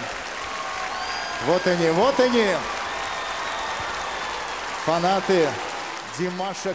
[1.46, 2.46] Вот они, вот они.
[4.84, 5.48] Fanate.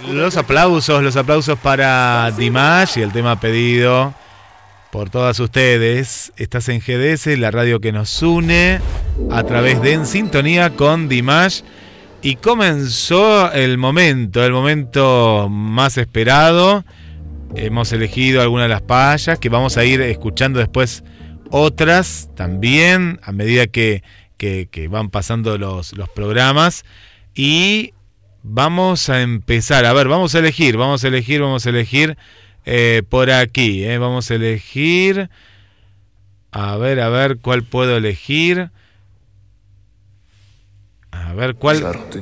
[0.09, 4.13] Los aplausos, los aplausos para Dimash y el tema pedido
[4.89, 6.31] por todas ustedes.
[6.37, 8.79] Estás en GDS, la radio que nos une
[9.31, 11.61] a través de En Sintonía con Dimash.
[12.21, 16.85] Y comenzó el momento, el momento más esperado.
[17.55, 21.03] Hemos elegido algunas de las payas que vamos a ir escuchando después
[21.50, 24.02] otras también a medida que,
[24.36, 26.84] que, van pasando los, los programas.
[27.34, 27.92] Y
[28.42, 29.84] vamos a empezar.
[29.84, 32.16] A ver, vamos a elegir, vamos a elegir, vamos a elegir
[32.64, 33.84] eh, por aquí.
[33.84, 35.30] Eh, vamos a elegir.
[36.50, 38.70] A ver, a ver, ¿cuál puedo elegir?
[41.26, 41.80] A ver, ¿cuál,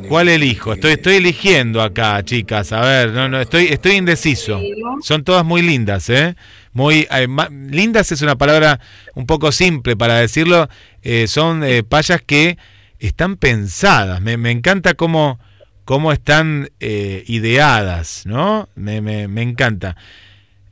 [0.09, 0.73] cuál elijo?
[0.73, 2.73] Estoy, estoy eligiendo acá, chicas.
[2.73, 4.61] A ver, no, no, estoy, estoy indeciso.
[5.03, 6.37] Son todas muy lindas, ¿eh?
[6.73, 8.81] Muy eh, ma- lindas es una palabra
[9.15, 10.69] un poco simple para decirlo.
[11.03, 12.59] Eh, son eh, payas que
[12.99, 14.21] están pensadas.
[14.21, 15.39] Me, me encanta cómo,
[15.85, 18.69] cómo están eh, ideadas, ¿no?
[18.75, 19.97] Me, me, me encanta.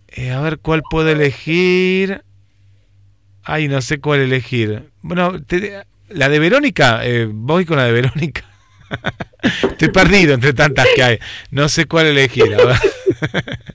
[0.08, 2.22] Eh, a ver, ¿cuál puedo elegir?
[3.42, 4.90] Ay, no sé cuál elegir.
[5.02, 5.84] Bueno, te-
[6.14, 8.44] la de Verónica, eh, voy con la de Verónica.
[9.70, 11.18] Estoy perdido entre tantas que hay.
[11.50, 12.54] No sé cuál elegir.
[12.54, 12.76] a ver.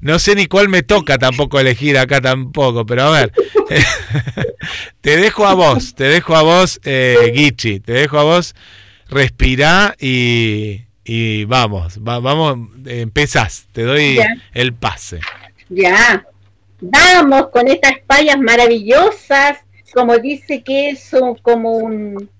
[0.00, 3.32] No sé ni cuál me toca tampoco elegir acá tampoco, pero a ver.
[5.02, 8.54] Te dejo a vos, te dejo a vos, eh, Guichi, te dejo a vos,
[9.08, 14.28] respirá y, y vamos, va- vamos, empezás, te doy Ya.
[14.54, 15.20] el pase.
[15.68, 16.24] Ya.
[16.80, 19.58] Vamos con estas payas maravillosas,
[19.92, 22.30] como dice que son como un...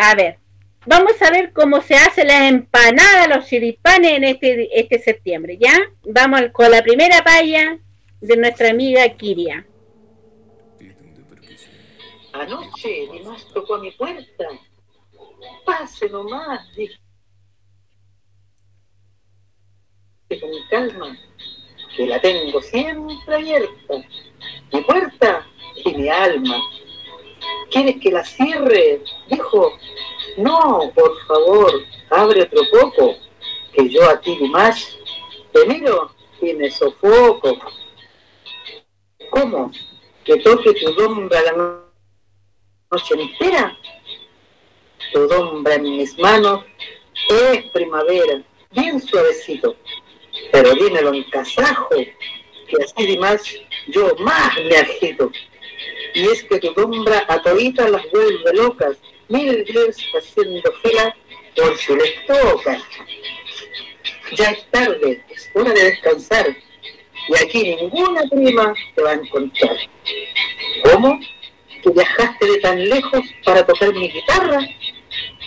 [0.00, 0.38] A ver,
[0.86, 5.76] vamos a ver cómo se hace las empanadas, los chiripanes en este, este septiembre, ¿ya?
[6.04, 7.78] Vamos con la primera paya
[8.20, 9.66] de nuestra amiga Kiria.
[12.32, 14.44] Anoche Dimas tocó a mi puerta.
[15.64, 16.98] Pase nomás, dije
[20.38, 21.18] con calma,
[21.96, 23.94] que la tengo siempre abierta.
[24.72, 25.46] Mi puerta
[25.84, 26.56] y mi alma.
[27.70, 29.02] ¿Quieres que la cierre?
[29.28, 29.78] Dijo.
[30.36, 31.72] No, por favor,
[32.10, 33.16] abre otro poco,
[33.72, 34.96] que yo a ti Dimas
[35.52, 37.58] te miro y me sofoco.
[39.30, 39.70] ¿Cómo?
[40.24, 41.84] ¿Que toque tu sombra la no-
[42.90, 43.76] noche entera?
[45.12, 46.64] Tu sombra en mis manos
[47.28, 49.76] es primavera, bien suavecito.
[50.52, 53.42] Pero dímelo en kazajo, que así más
[53.88, 55.30] yo más me agito.
[56.14, 58.96] Y es que tu sombra a toditas las vuelve locas,
[59.28, 61.14] mil veces haciendo fila
[61.56, 62.82] por si les toca.
[64.36, 66.56] Ya es tarde, es hora de descansar.
[67.28, 69.76] Y aquí ninguna prima te va a encontrar.
[70.84, 71.20] ¿Cómo?
[71.82, 74.60] ¿Que viajaste de tan lejos para tocar mi guitarra?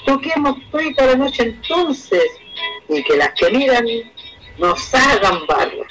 [0.05, 2.23] Toquemos toda la noche entonces
[2.89, 3.85] y que las que miran
[4.57, 5.87] nos hagan barra.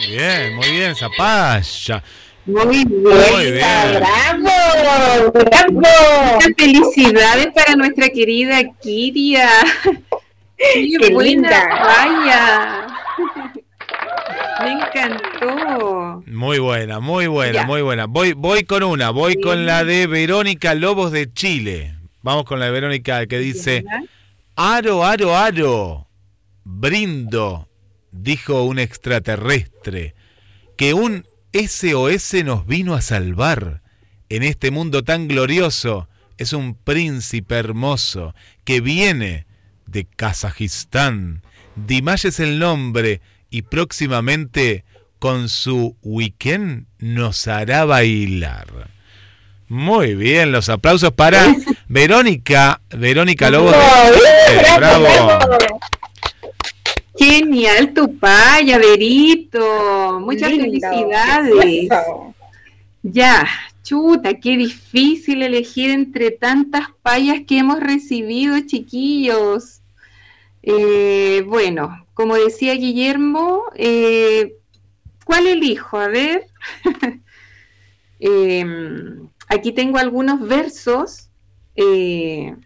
[0.00, 2.02] Muy bien, muy bien, Zapaya.
[2.46, 3.02] Muy bien.
[3.02, 3.64] Muy bien.
[3.96, 5.32] ¡Bravo!
[5.32, 5.70] ¡Bravo!
[5.72, 9.48] Muchas felicidades para nuestra querida Kiria.
[10.56, 11.68] Qué, Qué buena linda.
[11.68, 12.86] vaya.
[14.62, 16.22] Me encantó.
[16.26, 17.66] Muy buena, muy buena, Ya.
[17.66, 18.06] muy buena.
[18.06, 19.40] Voy, voy con una, voy Sí.
[19.40, 21.94] con la de Verónica Lobos de Chile.
[22.22, 23.84] Vamos con la de Verónica que dice.
[24.56, 26.08] Aro, aro, aro,
[26.64, 27.68] brindo,
[28.22, 30.14] dijo un extraterrestre,
[30.76, 33.82] que un SOS nos vino a salvar.
[34.28, 39.46] En este mundo tan glorioso es un príncipe hermoso que viene
[39.86, 41.42] de Kazajistán.
[41.76, 44.84] Dimash es el nombre y próximamente
[45.18, 48.90] con su weekend nos hará bailar.
[49.68, 51.54] Muy bien, los aplausos para
[51.88, 54.76] Verónica, Verónica de Chile.
[54.76, 55.38] Bravo.
[57.18, 60.20] Genial tu paya, Verito.
[60.20, 61.88] Muchas Lindo, felicidades.
[63.02, 63.46] Ya,
[63.82, 69.80] chuta, qué difícil elegir entre tantas payas que hemos recibido, chiquillos.
[70.62, 74.56] Eh, bueno, como decía Guillermo, eh,
[75.24, 75.98] ¿cuál elijo?
[75.98, 76.46] A ver.
[78.18, 81.28] Em, aquí tengo algunos versos.
[81.76, 82.56] eh,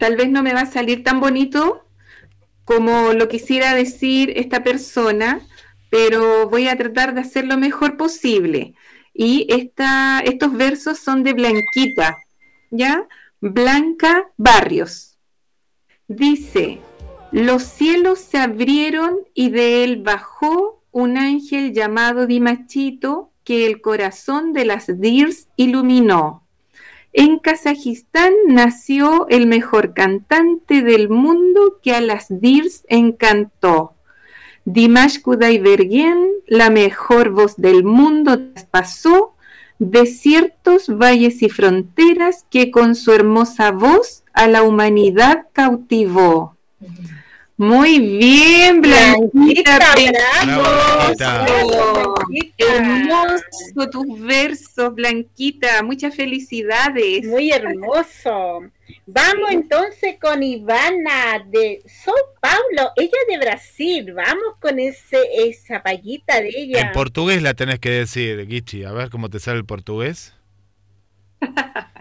[0.00, 1.85] tal vez no me va a salir tan bonito
[2.66, 5.40] como lo quisiera decir esta persona,
[5.88, 8.74] pero voy a tratar de hacer lo mejor posible.
[9.14, 12.16] Y esta, estos versos son de Blanquita,
[12.72, 13.06] ¿ya?
[13.40, 15.16] Blanca Barrios.
[16.08, 16.80] Dice,
[17.30, 24.52] los cielos se abrieron y de él bajó un ángel llamado Dimachito que el corazón
[24.52, 26.45] de las Dirs iluminó.
[27.18, 33.94] En Kazajistán nació el mejor cantante del mundo que a las Dirs encantó.
[34.66, 39.34] Dimash Kudaibergen, la mejor voz del mundo, traspasó
[39.78, 46.54] desiertos, valles y fronteras que con su hermosa voz a la humanidad cautivó.
[47.58, 49.78] Muy bien, Blanquita.
[49.78, 52.14] Blanquita, bravo.
[52.58, 55.82] Hermoso tus versos, Blanquita.
[55.82, 57.26] Muchas felicidades.
[57.26, 58.60] Muy hermoso.
[59.06, 64.12] Vamos entonces con Ivana de São Paulo, ella de Brasil.
[64.12, 66.80] Vamos con ese esa payita de ella.
[66.80, 68.84] En portugués la tenés que decir, Gichi.
[68.84, 70.34] A ver cómo te sale el portugués.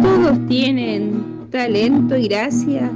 [0.01, 2.89] todos tienen talento y gracia,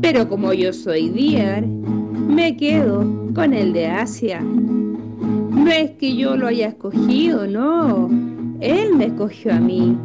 [0.00, 4.40] pero como yo soy Diar, me quedo con el de Asia.
[4.40, 8.08] No es que yo lo haya escogido, no,
[8.60, 9.96] él me escogió a mí.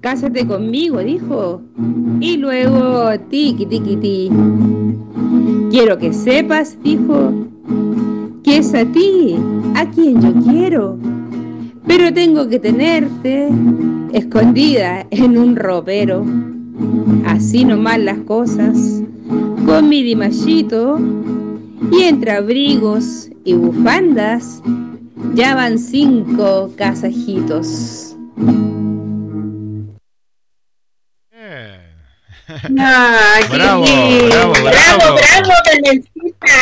[0.00, 1.60] Cásate conmigo, dijo,
[2.20, 4.30] y luego tiqui tiqui ti.
[5.70, 7.32] Quiero que sepas, dijo,
[8.44, 9.34] que es a ti
[9.74, 11.17] a quien yo quiero
[11.88, 13.48] pero tengo que tenerte
[14.12, 16.24] escondida en un ropero.
[17.26, 19.02] Así nomás las cosas,
[19.66, 21.00] con mi dimachito
[21.90, 24.62] y entre abrigos y bufandas,
[25.34, 28.14] ya van cinco casajitos.
[32.68, 34.28] Bravo, lindo.
[34.28, 35.16] bravo, Bravo, bravo.
[35.16, 36.07] bravo, Carmencita.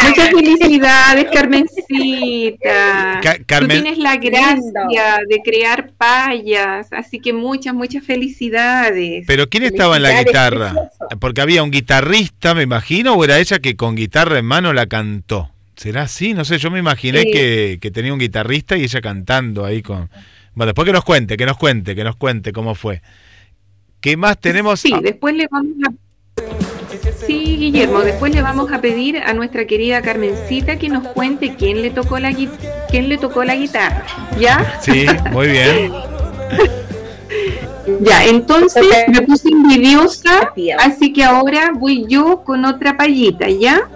[0.09, 3.21] Muchas felicidades, Carmencita.
[3.23, 9.25] Ca- Carmen- Tú tienes la gracia de crear payas, así que muchas, muchas felicidades.
[9.27, 10.71] Pero ¿quién estaba en la guitarra?
[10.73, 11.19] precioso.
[11.21, 14.87] Porque había un guitarrista, me imagino, o era ella que con guitarra en mano la
[14.87, 15.51] cantó.
[15.77, 16.33] ¿Será así?
[16.33, 20.09] No sé, yo me imaginé que, que tenía un guitarrista y ella cantando ahí con...
[20.55, 23.03] Bueno, después que nos cuente, que nos cuente, que nos cuente cómo fue.
[24.01, 24.81] ¿Qué más tenemos?
[24.81, 25.93] Sí, Ah, después le vamos a...
[27.25, 31.83] Sí, Guillermo, después le vamos a pedir a nuestra querida Carmencita que nos cuente quién
[31.83, 32.35] le tocó la,
[32.91, 34.05] quién le tocó la guitarra.
[34.39, 34.79] ¿Ya?
[34.81, 35.93] sí, muy bien.
[38.01, 43.89] Ya, entonces me puse envidiosa, así que ahora voy yo con otra payita, ¿ya?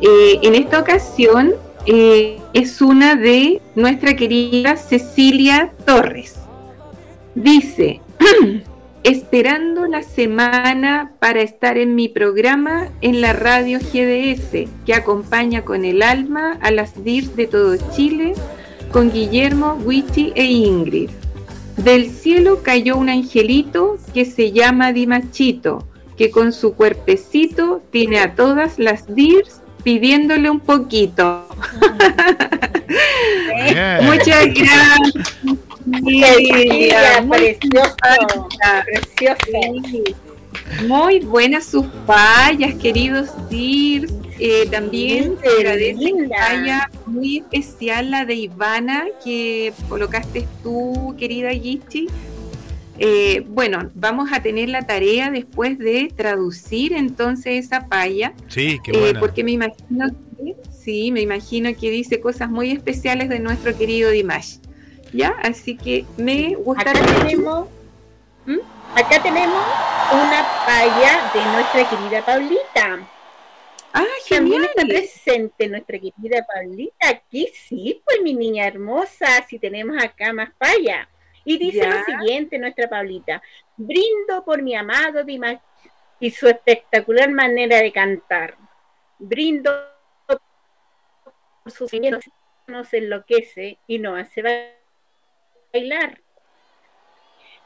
[0.00, 1.52] Eh, en esta ocasión
[1.86, 6.36] eh, es una de nuestra querida Cecilia Torres.
[7.34, 8.00] Dice,
[9.04, 15.84] esperando la semana para estar en mi programa en la radio GDS, que acompaña con
[15.84, 18.32] el alma a las DIRS de todo Chile,
[18.90, 21.10] con Guillermo, Wichi e Ingrid.
[21.76, 25.86] Del cielo cayó un angelito que se llama Dimachito,
[26.16, 31.46] que con su cuerpecito tiene a todas las DIRS pidiéndole un poquito.
[34.02, 35.36] Muchas gracias.
[35.84, 37.22] Simpática.
[38.86, 39.36] precioso.
[39.90, 40.02] Sí.
[40.86, 44.12] Muy buenas sus payas, queridos DIRS.
[44.38, 52.08] Eh, también te agradece paya muy especial la de Ivana que colocaste tú, querida Gichi.
[52.98, 58.92] Eh, bueno, vamos a tener la tarea después de traducir entonces esa paya, Sí, qué
[58.92, 59.20] eh, buena.
[59.20, 60.06] porque me imagino
[60.36, 64.56] que, sí, me imagino que dice cosas muy especiales de nuestro querido Dimash.
[65.14, 65.28] ¿Ya?
[65.42, 67.68] Así que me Acá gustaría mucho- tenemos,
[68.46, 68.58] ¿Mm?
[68.96, 69.64] acá tenemos
[70.12, 73.08] una paya de nuestra querida Paulita.
[73.96, 74.64] Ah, También genial.
[74.74, 77.08] está presente nuestra querida Paulita.
[77.08, 81.08] Aquí sí, pues mi niña hermosa, si tenemos acá más paya.
[81.44, 81.90] Y dice Ya.
[81.90, 83.40] lo siguiente nuestra Paulita.
[83.76, 85.58] Brindo por mi amado Dimash
[86.18, 88.56] y su espectacular manera de cantar.
[89.18, 89.70] Brindo
[90.26, 90.40] por
[91.70, 92.20] su señor
[92.66, 94.42] nos enloquece y nos hace
[95.74, 96.20] bailar.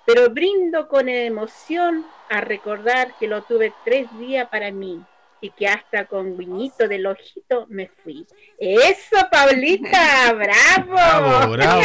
[0.07, 5.03] Pero brindo con emoción a recordar que lo tuve tres días para mí
[5.41, 8.27] y que hasta con guiñito del ojito me fui.
[8.59, 10.33] ¡Eso, Paulita!
[10.33, 11.53] ¡Bravo!
[11.53, 11.83] Bravo, bravo.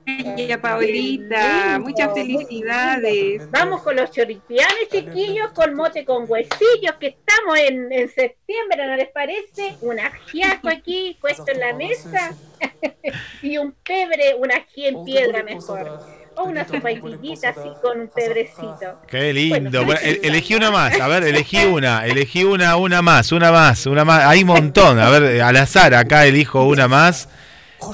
[0.06, 3.49] Ella, Paolita, muchas felicidades.
[3.51, 8.95] Vamos con los choripianes, chiquillos, con mote con huesillos, que estamos en, en septiembre, ¿no
[8.95, 9.76] les parece?
[9.82, 12.34] Un ajiaco aquí, puesto en la mesa,
[13.41, 16.01] y un pebre, un ají en piedra mejor.
[16.36, 18.99] O una sopaipillita así con un pebrecito.
[19.08, 19.86] Qué lindo.
[19.86, 20.99] Bueno, e- elegí una más.
[20.99, 22.08] A ver, elegí una.
[22.08, 24.26] Elegí una, una más, una más, una más.
[24.26, 24.99] Hay un montón.
[24.99, 27.30] A ver, al azar, acá elijo una más.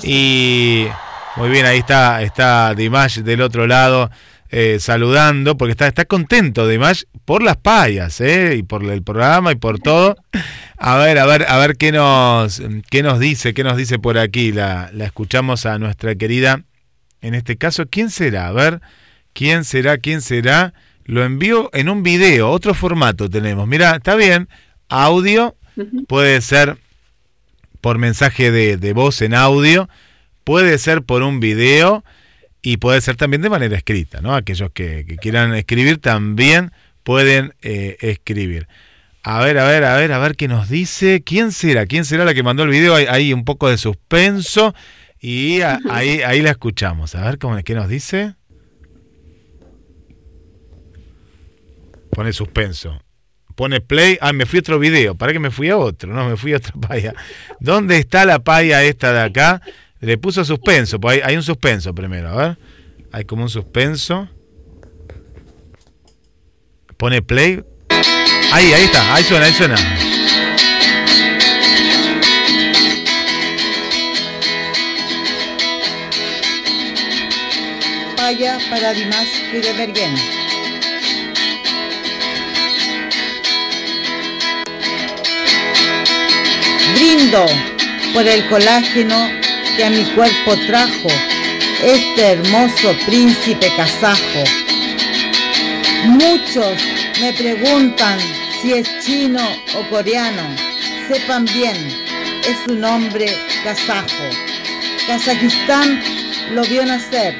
[0.03, 0.87] Y
[1.39, 4.11] muy bien, ahí está, está Dimash del otro lado.
[4.51, 8.55] eh, saludando, porque está, está contento Dimash por las payas, ¿eh?
[8.57, 10.15] y por el programa y por todo.
[10.77, 14.17] A ver, a ver, a ver qué nos, qué nos dice, qué nos dice por
[14.17, 14.51] aquí.
[14.51, 16.63] La, la escuchamos a nuestra querida,
[17.21, 18.47] en este caso, ¿quién será?
[18.47, 18.81] A ver,
[19.33, 19.97] ¿quién será?
[19.99, 20.73] ¿Quién será?
[21.05, 23.67] Lo envío en un video, otro formato tenemos.
[23.67, 24.47] Mira, está bien,
[24.89, 25.55] audio,
[26.07, 26.77] puede ser
[27.81, 29.89] por mensaje de, de voz en audio,
[30.49, 32.03] puede ser por un video
[32.63, 34.33] y puede ser también de manera escrita, ¿no?
[34.33, 36.71] Aquellos que, que quieran escribir también
[37.03, 38.67] pueden eh, escribir.
[39.21, 41.21] A ver, a ver, a ver, a ver qué nos dice.
[41.23, 41.85] ¿Quién será?
[41.85, 42.95] ¿Quién será la que mandó el video?
[42.95, 44.73] Hay, hay un poco de suspenso
[45.19, 47.13] y a- ahí, ahí la escuchamos.
[47.13, 48.33] A ver cómo, qué nos dice.
[52.09, 52.99] Pone suspenso.
[53.53, 54.17] Pone play.
[54.19, 55.13] Ah, me fui a otro video.
[55.13, 56.11] ¿Para que me fui a otro?
[56.11, 57.13] No, me fui a otra paya.
[57.59, 59.61] ¿Dónde está la paya esta de acá?
[60.01, 60.99] Le puso suspenso.
[60.99, 62.29] Pues hay, un suspenso primero.
[62.29, 62.57] A ver.
[63.11, 64.29] Hay como un suspenso.
[66.97, 67.63] Pone play.
[68.51, 69.15] Ahí, ahí está.
[69.15, 69.75] Ahí suena, ahí suena.
[78.15, 80.15] Paya para Dimash Kiribergen.
[86.95, 87.45] Brindo
[88.13, 91.09] por el colágeno que a mi cuerpo trajo
[91.83, 94.43] este hermoso príncipe kazajo.
[96.05, 96.81] Muchos
[97.21, 98.19] me preguntan
[98.61, 99.41] si es chino
[99.75, 100.43] o coreano.
[101.11, 101.75] Sepan bien,
[102.47, 103.27] es un hombre
[103.63, 104.29] kazajo.
[105.07, 106.01] Kazajistán
[106.51, 107.35] lo vio nacer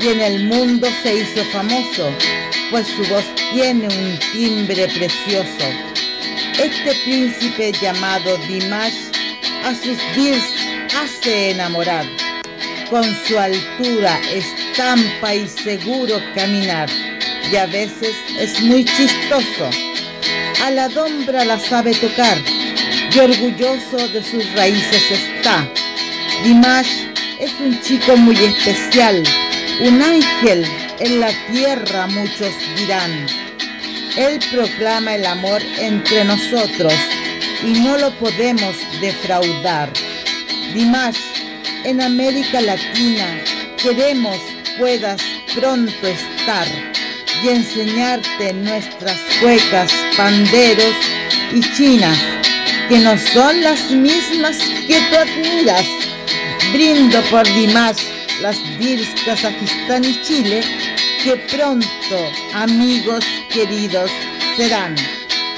[0.00, 2.10] y en el mundo se hizo famoso,
[2.70, 5.66] pues su voz tiene un timbre precioso.
[6.58, 9.10] Este príncipe llamado Dimash
[9.64, 12.04] a sus dirs hace enamorar.
[12.90, 16.88] Con su altura, estampa y seguro caminar,
[17.50, 19.70] y a veces es muy chistoso.
[20.62, 22.38] A la dombra la sabe tocar,
[23.14, 25.68] y orgulloso de sus raíces está.
[26.44, 29.22] Dimash es un chico muy especial,
[29.80, 30.66] un ángel
[31.00, 33.26] en la tierra muchos dirán.
[34.16, 36.94] Él proclama el amor entre nosotros
[37.64, 39.90] y no lo podemos defraudar.
[40.74, 41.18] Dimash,
[41.84, 43.26] en América Latina
[43.82, 44.38] queremos
[44.78, 45.20] puedas
[45.54, 46.66] pronto estar
[47.44, 50.94] y enseñarte nuestras cuecas, panderos
[51.52, 52.18] y chinas,
[52.88, 54.56] que no son las mismas
[54.86, 55.86] que tú admiras.
[56.72, 58.02] Brindo por Dimash,
[58.40, 60.62] las DIRS Kazajistán y Chile,
[61.22, 64.10] que pronto, amigos queridos,
[64.56, 64.96] serán.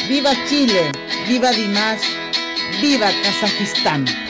[0.08, 0.90] ¡Viva Chile!
[1.28, 2.02] ¡Viva Dimash!
[2.80, 4.23] ¡Viva Kazajistán!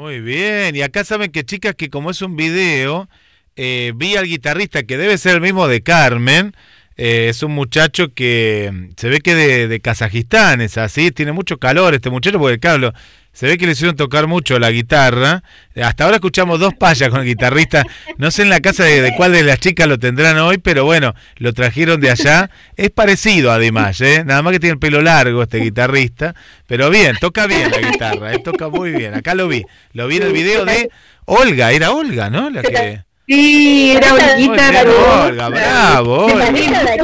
[0.00, 3.10] Muy bien, y acá saben que chicas que como es un video,
[3.54, 6.56] eh, vi al guitarrista que debe ser el mismo de Carmen,
[7.00, 11.32] eh, es un muchacho que mm, se ve que de, de Kazajistán es así, tiene
[11.32, 12.94] mucho calor este muchacho porque claro, lo-
[13.32, 15.42] se ve que le hicieron tocar mucho la guitarra,
[15.76, 17.84] Eh, hasta ahora escuchamos dos payas con el guitarrista,
[18.18, 20.84] no sé en la casa de, de cuál de las chicas lo tendrán hoy, pero
[20.84, 24.24] bueno, lo trajeron de allá, es parecido además, ¿eh?
[24.26, 26.34] nada más que tiene el pelo largo este guitarrista,
[26.66, 28.40] pero bien, toca bien la guitarra, ¿eh?
[28.44, 30.90] toca muy bien, acá lo vi, lo vi en el video de
[31.26, 32.50] Olga, era Olga, ¿no?
[32.50, 33.04] La que...
[33.30, 35.26] Sí, era Olguita Rosa.
[35.26, 36.28] Olga, bravo.
[36.30, 36.98] Felicidades.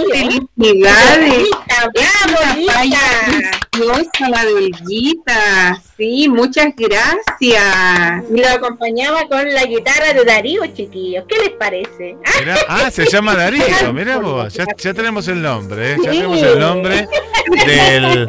[0.57, 2.37] ¡Bravo,
[3.72, 5.81] preciosa, la de Olguita.
[5.97, 8.24] Sí, muchas gracias.
[8.35, 11.24] Y lo acompañaba con la guitarra de Darío, chiquillos.
[11.29, 12.16] ¿Qué les parece?
[12.24, 15.97] Ah, Mirá, ah, se llama Darío, mirá vos, ya, ya tenemos el nombre, ¿eh?
[16.03, 17.09] ya tenemos el nombre
[17.66, 18.27] del,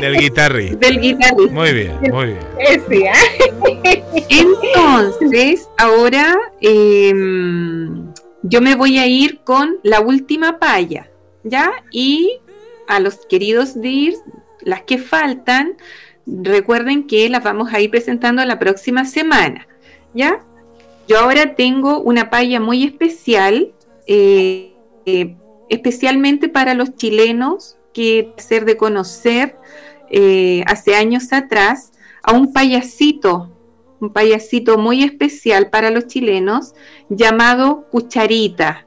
[0.00, 0.76] del guitarrista.
[0.76, 1.52] Del guitarrista.
[1.52, 2.38] Muy bien, muy bien.
[2.58, 3.14] ese, ¿ah?
[4.28, 7.12] Entonces, ahora eh,
[8.42, 11.10] yo me voy a ir con la última palla,
[11.44, 11.72] ¿ya?
[11.90, 12.40] Y
[12.88, 14.14] a los queridos DIR,
[14.60, 15.76] las que faltan,
[16.26, 19.66] recuerden que las vamos a ir presentando la próxima semana,
[20.14, 20.40] ¿ya?
[21.08, 23.72] Yo ahora tengo una palla muy especial,
[24.06, 24.72] eh,
[25.06, 25.36] eh,
[25.68, 29.56] especialmente para los chilenos que ser de conocer
[30.10, 33.52] eh, hace años atrás a un payasito
[34.02, 36.74] un payasito muy especial para los chilenos
[37.08, 38.86] llamado Cucharita.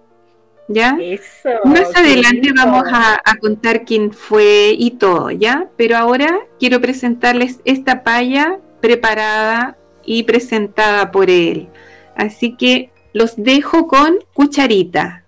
[0.67, 0.97] ¿Ya?
[0.99, 1.49] Eso.
[1.63, 2.65] Más adelante lindo.
[2.65, 5.69] vamos a, a contar quién fue y todo, ¿ya?
[5.77, 11.69] Pero ahora quiero presentarles esta paya preparada y presentada por él.
[12.17, 15.25] Así que los dejo con Cucharita.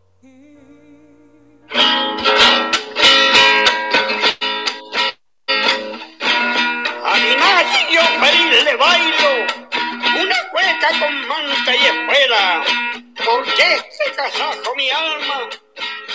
[13.27, 15.49] Porque este casajo mi alma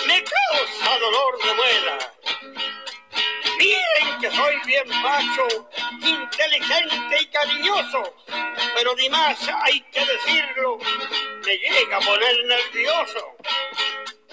[0.07, 2.13] me causa dolor de muela.
[3.57, 5.47] Miren que soy bien macho,
[6.01, 8.15] inteligente y cariñoso,
[8.75, 10.79] pero ni más hay que decirlo,
[11.45, 13.37] me llega a poner nervioso.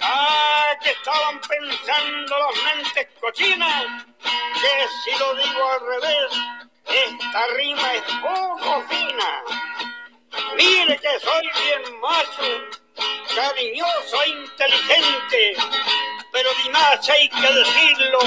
[0.01, 6.33] Ah, que estaban pensando las mentes cochinas, que si lo digo al revés,
[6.87, 9.45] esta rima es poco fina.
[10.57, 12.47] Mire que soy bien macho,
[13.35, 15.57] cariñoso e inteligente,
[16.33, 18.19] pero ni más hay que decirlo,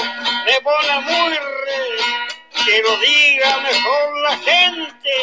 [0.45, 1.97] me pone muy re,
[2.65, 5.13] que lo diga mejor la gente.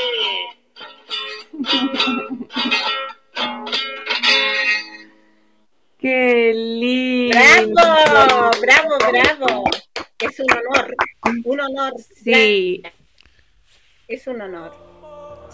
[5.99, 7.39] ¡Qué lindo!
[7.39, 8.51] ¡Bravo!
[8.61, 9.65] ¡Bravo, bravo!
[10.19, 10.95] Es un honor.
[11.45, 11.93] Un honor.
[12.25, 12.83] Sí,
[14.09, 14.90] Es un honor.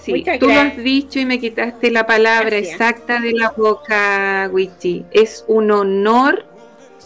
[0.00, 2.72] Sí, Muchas tú lo has dicho y me quitaste la palabra Gracias.
[2.72, 5.04] exacta de la boca, Wichi.
[5.10, 6.44] Es un honor,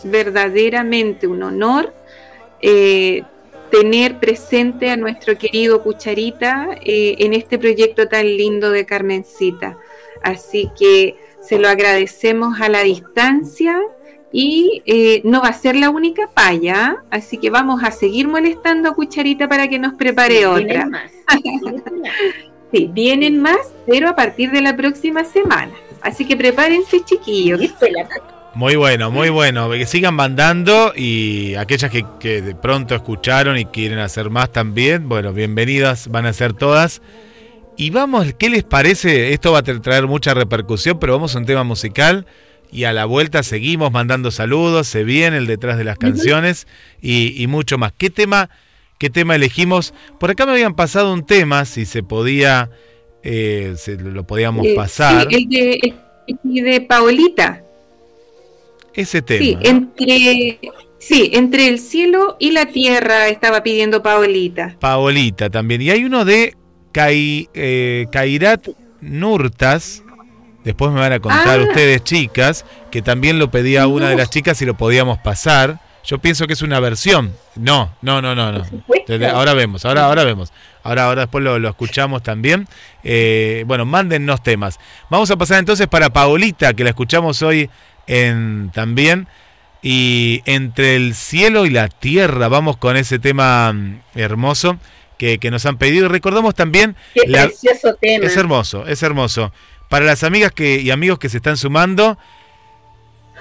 [0.05, 1.93] verdaderamente un honor,
[2.61, 3.23] eh,
[3.71, 9.79] tener presente a nuestro querido Cucharita eh, en este proyecto tan lindo de Carmencita.
[10.23, 13.81] Así que se lo agradecemos a la distancia
[14.33, 18.91] y eh, no va a ser la única paya, así que vamos a seguir molestando
[18.91, 20.87] a Cucharita para que nos prepare otra.
[20.87, 21.11] Más.
[22.73, 25.73] Sí, vienen más, pero a partir de la próxima semana.
[26.03, 27.61] Así que prepárense, chiquillos.
[28.55, 29.71] Muy bueno, muy bueno.
[29.71, 35.09] Que sigan mandando y aquellas que, que de pronto escucharon y quieren hacer más también,
[35.09, 37.03] bueno, bienvenidas van a ser todas.
[37.77, 39.33] Y vamos, ¿qué les parece?
[39.33, 42.27] Esto va a tra- traer mucha repercusión, pero vamos a un tema musical
[42.73, 46.67] y a la vuelta seguimos mandando saludos, se viene el detrás de las canciones
[47.01, 47.93] y, y mucho más.
[47.97, 48.51] ¿Qué tema,
[49.01, 49.95] ¿Qué tema elegimos?
[50.19, 52.69] Por acá me habían pasado un tema, si se podía,
[53.23, 55.27] eh, se lo podíamos Eh, pasar.
[55.31, 55.95] Sí, el de,
[56.29, 57.63] el de Paolita.
[58.93, 59.41] Ese tema.
[59.43, 60.59] Sí, entre,
[60.99, 64.77] sí, entre el cielo y la tierra estaba pidiendo Paolita.
[64.79, 65.81] Paolita también.
[65.81, 66.55] Y hay uno de
[66.93, 68.69] Kai, eh, Kairat
[69.01, 70.03] Nurtas.
[70.63, 71.63] Después me van a contar Ah.
[71.63, 75.81] ustedes, chicas, que también lo pedía una de las chicas y lo podíamos pasar.
[76.05, 77.35] Yo pienso que es una versión.
[77.57, 78.65] No, no, no, no, no.
[79.07, 80.53] Desde- Ahora vemos, ahora, ahora vemos.
[80.83, 82.67] Ahora, ahora después lo, lo escuchamos también.
[83.05, 84.79] Eh, bueno, mándennos temas.
[85.11, 87.69] Vamos a pasar entonces para Paolita, que la escuchamos hoy
[88.07, 89.29] en también.
[89.83, 94.79] Y entre el cielo y la tierra, vamos con ese tema mm, hermoso
[95.19, 96.07] que, que nos han pedido.
[96.07, 98.27] Y recordamos también Qué la- precioso tema.
[98.27, 99.53] es hermoso, es hermoso.
[99.89, 102.19] Para las amigas que, y amigos que se están sumando,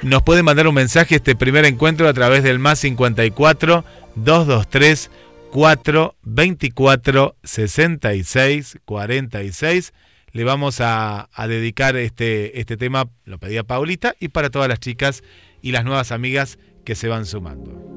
[0.02, 3.84] nos pueden mandar un mensaje este primer encuentro a través del más 54
[4.16, 5.12] 223
[5.52, 9.94] 424 66 46.
[10.32, 14.80] Le vamos a, a dedicar este, este tema, lo pedía Paulita, y para todas las
[14.80, 15.24] chicas
[15.62, 17.90] y las nuevas amigas que se van sumando.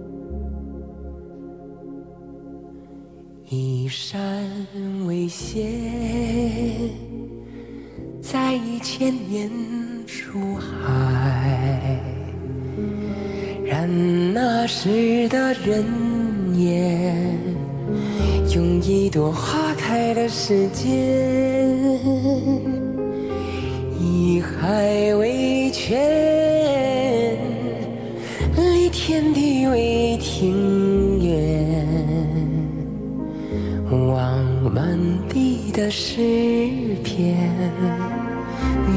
[10.12, 11.98] 一山为斜，在一千年出海，
[13.64, 13.88] 然
[14.34, 15.86] 那时的人
[16.54, 17.24] 也
[18.54, 20.86] 用一朵花开的时间，
[23.98, 25.98] 以海为泉，
[28.54, 31.32] 离天地为庭院。
[33.90, 34.36] 望
[34.72, 34.98] 满
[35.28, 36.20] 地的诗
[37.02, 37.36] 篇，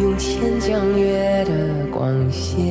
[0.02, 2.66] 用千江月的光线。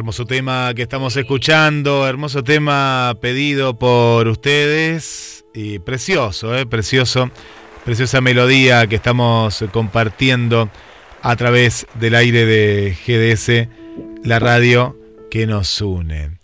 [0.00, 7.30] Hermoso tema que estamos escuchando, hermoso tema pedido por ustedes y precioso, eh, precioso,
[7.84, 10.70] preciosa melodía que estamos compartiendo
[11.20, 13.68] a través del aire de GDS,
[14.26, 14.98] la radio
[15.30, 16.38] que nos une.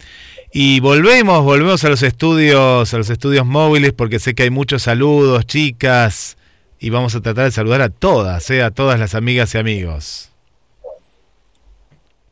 [0.53, 4.83] Y volvemos, volvemos a los estudios, a los estudios móviles, porque sé que hay muchos
[4.83, 6.37] saludos, chicas,
[6.79, 10.31] y vamos a tratar de saludar a todas, eh, a todas las amigas y amigos.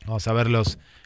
[0.05, 0.51] Vamos a ver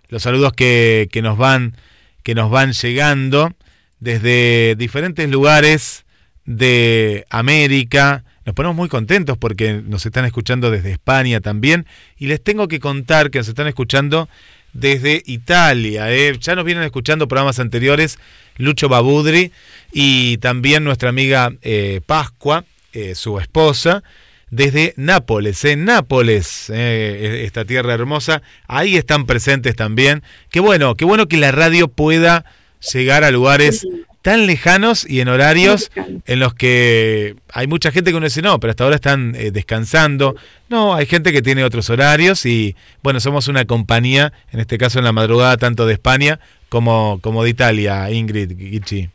[0.10, 1.76] los, saludos que, que nos van,
[2.24, 3.53] que nos van llegando
[3.99, 6.05] desde diferentes lugares
[6.45, 8.24] de América.
[8.45, 11.86] Nos ponemos muy contentos porque nos están escuchando desde España también.
[12.18, 14.28] Y les tengo que contar que nos están escuchando
[14.74, 16.12] desde Italia.
[16.12, 16.36] ¿eh?
[16.39, 18.18] Ya nos vienen escuchando programas anteriores
[18.57, 19.51] Lucho Babudri
[19.91, 24.03] y también nuestra amiga eh, Pascua, eh, su esposa,
[24.52, 28.41] desde Nápoles, en Nápoles, eh, esta tierra hermosa.
[28.68, 30.24] Ahí están presentes también.
[30.50, 32.45] Qué bueno, qué bueno que la radio pueda
[32.93, 33.86] llegar a lugares
[34.22, 35.91] tan lejanos y en horarios
[36.26, 39.52] en los que hay mucha gente que uno dice, no, pero hasta ahora están eh,
[39.52, 40.36] descansando.
[40.68, 45.00] No, hay gente que tiene otros horarios y bueno, somos una compañía, en este caso
[45.00, 49.10] en la madrugada, tanto de España como, como de Italia, Ingrid Gichi.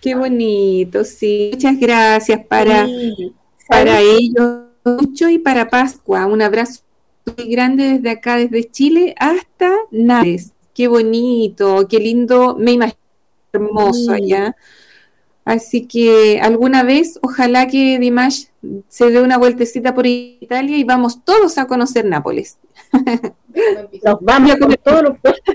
[0.00, 1.50] Qué bonito, sí.
[1.52, 3.32] Muchas gracias para, Sí.
[3.68, 6.26] para ellos mucho y para Pascua.
[6.26, 6.82] Un abrazo
[7.36, 10.52] muy grande desde acá, desde Chile hasta Nápoles.
[10.72, 13.00] Qué bonito, qué lindo, me imagino
[13.52, 14.54] hermoso allá.
[15.44, 18.46] Así que alguna vez, ojalá que Dimash
[18.88, 22.58] se dé una vueltecita por Italia y vamos todos a conocer Nápoles.
[24.04, 25.54] Nos vamos con todos los puestos.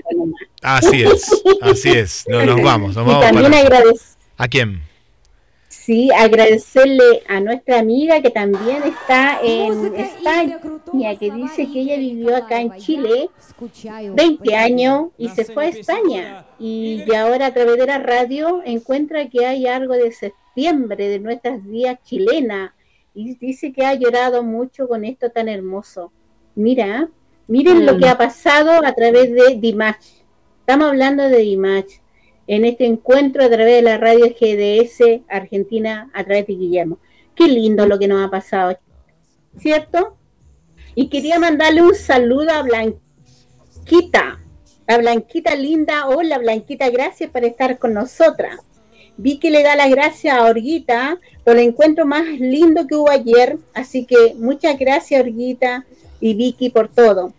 [0.62, 2.24] Así es, así es.
[2.26, 3.60] No, nos vamos, nos Y vamos también para...
[3.60, 4.91] agradecer, ¿A quién?
[5.84, 10.60] Sí, agradecerle a nuestra amiga que también está en España,
[11.18, 13.28] que dice que ella vivió acá en Chile
[14.14, 16.46] 20 años y se fue a España.
[16.58, 21.18] Y que ahora a través de la radio encuentra que hay algo de septiembre de
[21.18, 22.72] nuestras días chilenas.
[23.14, 26.12] Y dice que ha llorado mucho con esto tan hermoso.
[26.54, 27.08] Mira,
[27.46, 30.22] miren lo que ha pasado a través de Dimash.
[30.60, 32.01] Estamos hablando de Dimash
[32.46, 36.98] en este encuentro a través de la radio GDS Argentina a través de Guillermo.
[37.34, 38.78] Qué lindo lo que nos ha pasado,
[39.58, 40.16] ¿cierto?
[40.94, 44.40] Y quería mandarle un saludo a Blanquita,
[44.86, 46.08] la Blanquita linda.
[46.08, 48.58] Hola Blanquita, gracias por estar con nosotras.
[49.16, 53.10] Vi que le da las gracias a Orguita por el encuentro más lindo que hubo
[53.10, 55.86] ayer, así que muchas gracias Orguita
[56.20, 57.32] y Vicky por todo.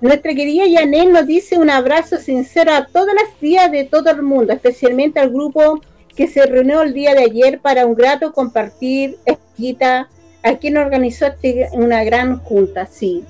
[0.00, 4.22] Nuestra querida Janet nos dice un abrazo sincero a todas las días de todo el
[4.22, 5.80] mundo, especialmente al grupo
[6.14, 10.08] que se reunió el día de ayer para un grato compartir Orguita,
[10.42, 13.24] a quien organizó este- una gran junta, sí.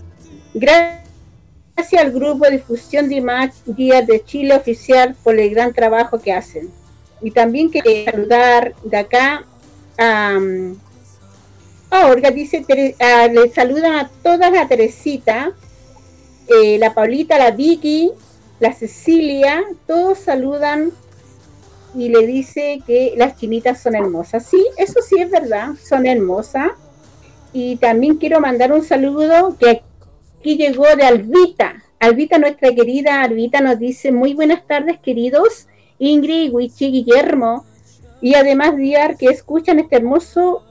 [0.55, 1.05] Gracias
[1.99, 6.69] al grupo difusión de Match Días de Chile Oficial por el gran trabajo que hacen.
[7.23, 9.45] Y también quiero saludar de acá
[9.97, 10.77] a, um,
[11.91, 12.65] a Olga, dice,
[12.99, 15.53] a- le saludan a todas a Teresita,
[16.49, 18.13] eh, la Paulita, la Vicky,
[18.61, 20.93] la Cecilia, todos saludan
[21.95, 24.47] y le dice que las chinitas son hermosas.
[24.47, 26.73] Sí, eso sí es verdad, son hermosas.
[27.53, 29.83] Y también quiero mandar un saludo que
[30.39, 31.83] aquí llegó de Albita.
[31.99, 35.67] Albita, nuestra querida Albita, nos dice muy buenas tardes, queridos
[35.99, 37.65] Ingrid, Wichi, Guillermo,
[38.21, 40.65] y además Diar, que escuchan este hermoso,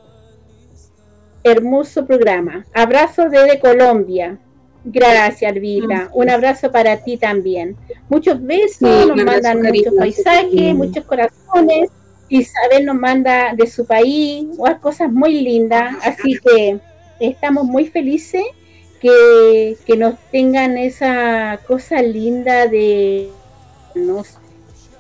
[1.43, 2.65] hermoso programa.
[2.73, 4.39] Abrazo desde Colombia.
[4.85, 6.09] Gracias, Albita.
[6.13, 7.75] Un abrazo para ti también.
[8.07, 10.73] Muchos besos, Sí, nos mandan muchos paisajes, sí.
[10.73, 11.89] muchos corazones.
[12.29, 15.95] Isabel nos manda de su país, unas cosas muy lindas.
[16.03, 16.79] Así que
[17.19, 18.43] estamos muy felices
[19.01, 23.29] que, que nos tengan esa cosa linda de
[23.95, 24.37] nos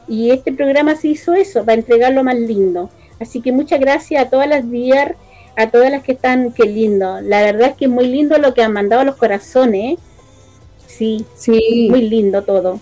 [0.07, 2.89] y este programa se hizo eso, para entregar lo más lindo.
[3.19, 5.15] Así que muchas gracias a todas las DIAR,
[5.57, 7.21] a todas las que están, qué lindo.
[7.21, 9.97] La verdad es que es muy lindo lo que han mandado los corazones.
[10.87, 11.87] Sí, Sí.
[11.89, 12.79] muy lindo todo.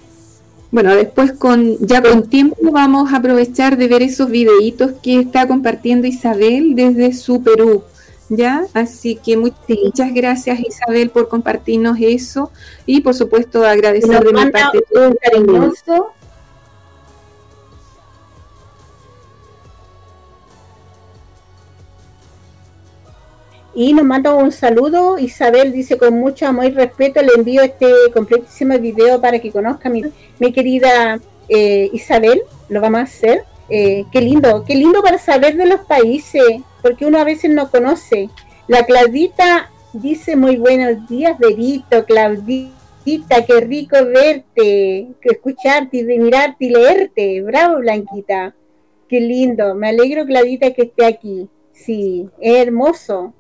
[0.72, 5.48] Bueno, después con ya con tiempo vamos a aprovechar de ver esos videitos que está
[5.48, 7.84] compartiendo Isabel desde su Perú.
[8.30, 8.66] ¿Ya?
[8.74, 9.54] Así que muy-
[9.84, 12.50] muchas gracias Isabel por compartirnos eso
[12.88, 16.14] y por supuesto agradecer de mi parte un cariñoso
[23.76, 25.18] Y nos manda un saludo.
[25.18, 29.90] Isabel dice con mucho amor y respeto le envío este completísimo video para que conozca
[29.90, 30.04] mi,
[30.40, 31.20] mi querida
[31.50, 32.44] eh, Isabel.
[32.70, 33.44] Lo vamos a hacer.
[33.70, 36.44] Eh, qué lindo, qué lindo para saber de los países,
[36.82, 38.30] porque uno a veces no conoce.
[38.68, 46.70] La Claudita dice muy buenos días, Verito, Claudita, qué rico verte, escucharte y mirarte y
[46.70, 47.42] leerte.
[47.42, 48.54] Bravo, Blanquita.
[49.08, 49.74] Qué lindo.
[49.74, 51.48] Me alegro, Claudita, que esté aquí.
[51.72, 53.34] Sí, es hermoso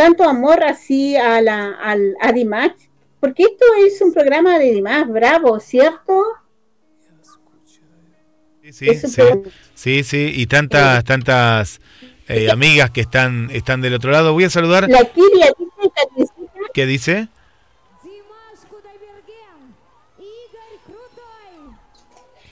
[0.00, 2.88] tanto amor así a la al, a Dimash,
[3.20, 6.24] porque esto es un programa de Dimash, bravo, ¿cierto?
[8.62, 9.22] Sí, sí, sí,
[9.74, 11.82] sí, sí, y tantas, tantas
[12.28, 14.32] eh, amigas que están, están del otro lado.
[14.32, 14.88] Voy a saludar.
[14.88, 15.52] La Kiria
[16.16, 16.32] dice
[16.72, 17.28] ¿Qué dice?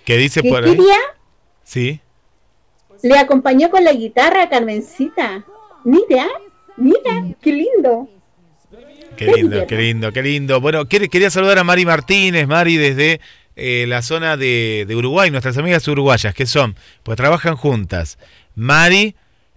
[0.04, 0.76] ¿Qué dice por ahí?
[0.76, 0.98] Kiria
[1.64, 2.00] Sí.
[3.02, 5.46] le acompañó con la guitarra a Carmencita.
[5.84, 6.26] Mira,
[6.78, 8.08] mira, qué lindo.
[9.16, 10.60] Qué lindo, qué lindo, qué lindo.
[10.60, 13.20] Bueno, quería saludar a Mari Martínez, Mari desde
[13.56, 18.18] eh, la zona de, de Uruguay, nuestras amigas uruguayas, que son, pues trabajan juntas.
[18.54, 19.16] Mari,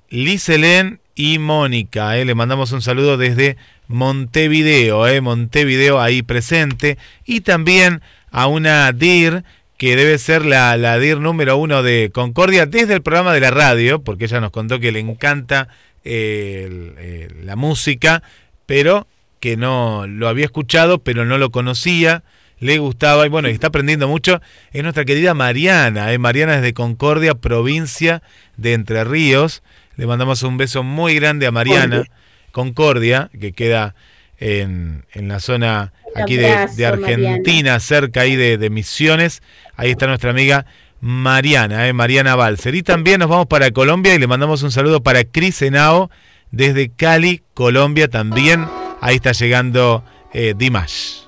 [0.10, 3.58] Liselén y Mónica, eh, le mandamos un saludo desde
[3.88, 6.98] Montevideo, eh, Montevideo ahí presente.
[7.26, 8.02] Y también
[8.32, 9.44] a una DIR,
[9.78, 13.52] que debe ser la, la DIR número uno de Concordia, desde el programa de la
[13.52, 15.68] radio, porque ella nos contó que le encanta
[16.04, 18.24] el- la música,
[18.66, 19.08] pero
[19.40, 22.24] que no lo había escuchado, pero no lo conocía,
[22.60, 24.40] le gustaba y bueno, y está aprendiendo mucho,
[24.72, 26.20] es nuestra querida Mariana, ¿eh?
[26.20, 28.22] Mariana es de Concordia, provincia
[28.58, 29.64] de Entre Ríos.
[29.98, 32.04] Le mandamos un beso muy grande a Mariana,
[32.52, 33.96] Concordia, que queda
[34.40, 36.44] en, en la zona aquí de,
[36.78, 39.42] de Argentina, cerca ahí de, de Misiones.
[39.76, 40.66] Ahí está nuestra amiga
[41.02, 41.94] Mariana, ¿eh?
[41.94, 42.76] Mariana Balser.
[42.76, 46.12] Y también nos vamos para Colombia y le mandamos un saludo para Cris Henao
[46.52, 48.68] desde Cali, Colombia también.
[49.02, 51.22] Ahí está llegando eh, Dimash.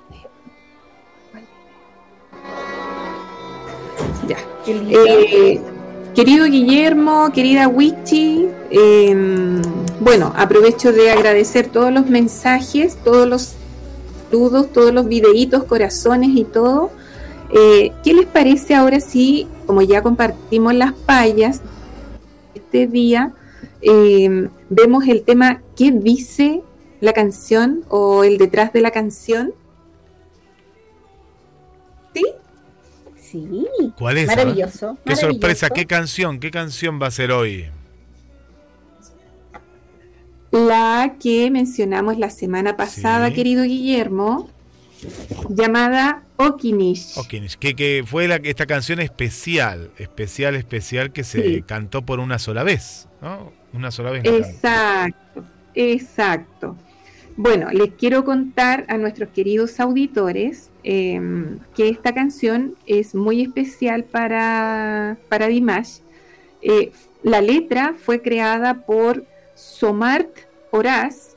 [4.28, 4.38] Ya.
[4.68, 5.60] Eh,
[6.14, 9.62] querido Guillermo, querida Wichi, eh,
[10.00, 13.54] bueno, aprovecho de agradecer todos los mensajes, todos los
[14.30, 16.92] saludos, todos los videitos, corazones y todo.
[17.56, 21.62] Eh, ¿Qué les parece ahora si, como ya compartimos las payas
[22.56, 23.32] este día,
[23.82, 26.64] eh, vemos el tema ¿Qué dice
[27.00, 29.54] la canción o el detrás de la canción?
[32.14, 32.24] ¿Sí?
[33.16, 33.68] Sí.
[33.98, 34.28] ¿Cuál es?
[34.28, 34.98] Maravilloso.
[35.04, 35.32] Qué maravilloso.
[35.32, 37.66] sorpresa, qué canción, qué canción va a ser hoy.
[40.52, 43.34] La que mencionamos la semana pasada, Sí.
[43.34, 44.50] querido Guillermo,
[45.50, 47.18] llamada Okinish.
[47.18, 51.62] Okinish, que, que fue la, esta canción especial, especial, especial que se Sí.
[51.62, 53.52] cantó por una sola vez, ¿no?
[53.74, 54.24] Una sola vez.
[54.26, 55.44] Exacto,
[55.76, 56.78] exacto.
[57.36, 64.04] Bueno, les quiero contar a nuestros queridos auditores em, que esta canción es muy especial
[64.04, 65.98] para, para Dimash.
[66.62, 66.92] Eh,
[67.24, 69.26] la letra fue creada por
[69.56, 70.30] Somart
[70.72, 71.33] Horaz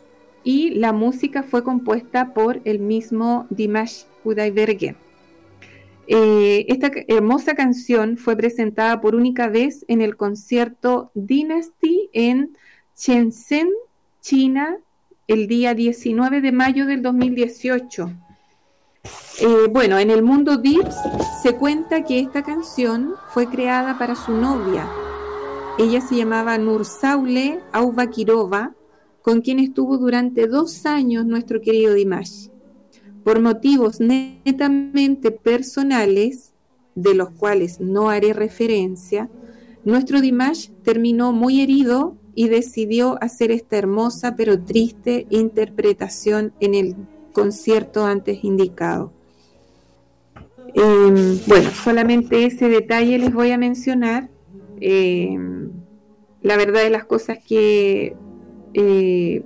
[0.47, 4.97] y la música fue compuesta por el mismo Dimash Kudaibergen.
[6.07, 12.57] Eh, esta hermosa canción fue presentada por única vez en el concierto Dynasty en
[12.97, 13.68] Shenzhen,
[14.20, 14.76] China,
[15.26, 18.12] el día 19 de mayo del 2018.
[19.40, 20.94] Eh, bueno, en el mundo Dips
[21.42, 24.88] se cuenta que esta canción fue creada para su novia.
[25.76, 28.76] Ella se llamaba Nursaule Aubakirova,
[29.27, 32.47] con quien estuvo durante dos años nuestro querido Dimash.
[33.24, 36.53] Por motivos netamente personales,
[36.95, 39.29] de los cuales no haré referencia,
[39.85, 46.95] nuestro Dimash terminó muy herido y decidió hacer esta hermosa pero triste interpretación en el
[47.33, 49.12] concierto antes indicado.
[50.72, 54.31] Eh, bueno, solamente ese detalle les voy a mencionar.
[54.81, 55.37] Eh,
[56.43, 58.14] la verdad de las cosas que
[58.75, 59.43] eh,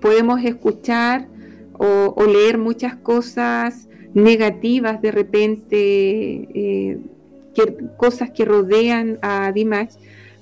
[0.00, 1.28] podemos escuchar
[1.72, 6.98] o, leer muchas cosas negativas de repente, eh,
[7.96, 9.94] cosas que rodean a Dimash,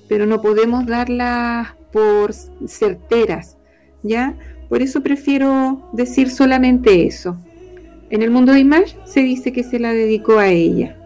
[0.09, 2.33] pero no podemos darlas por
[2.67, 3.57] certeras,
[4.03, 4.35] ¿ya?
[4.69, 7.37] Por eso prefiero decir solamente eso.
[8.11, 10.97] En el mundo de Image se dice que se la dedicó a ella.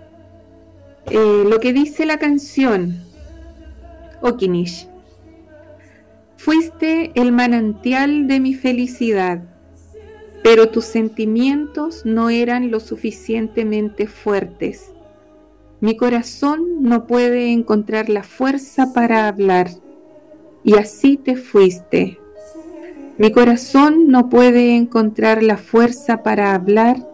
[1.11, 2.97] Eh, lo que dice la canción
[4.23, 4.89] Okinish.
[6.45, 9.45] Fuiste el manantial de mi felicidad,
[10.43, 14.93] pero tus sentimientos no eran lo suficientemente fuertes.
[15.81, 19.71] Mi corazón no puede encontrar la fuerza para hablar,
[20.65, 22.19] y así te fuiste.
[23.19, 27.09] Mi corazón no puede encontrar la fuerza para hablar.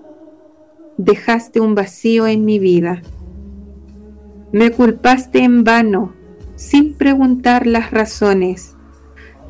[0.96, 3.02] Dejaste un vacío en mi vida.
[4.52, 6.14] Me culpaste en vano,
[6.56, 8.77] sin preguntar las razones.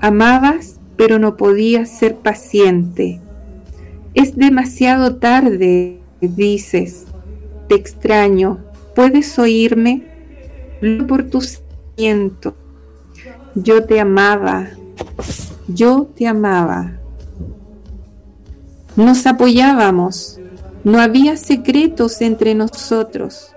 [0.01, 3.21] Amabas, pero no podías ser paciente.
[4.15, 7.07] Es demasiado tarde, dices.
[7.69, 8.59] Te extraño.
[8.95, 10.03] ¿Puedes oírme?
[11.07, 12.55] Por tu sentimiento.
[13.55, 14.71] Yo te amaba.
[15.67, 16.99] Yo te amaba.
[18.97, 20.41] Nos apoyábamos.
[20.85, 23.53] No había secretos entre nosotros.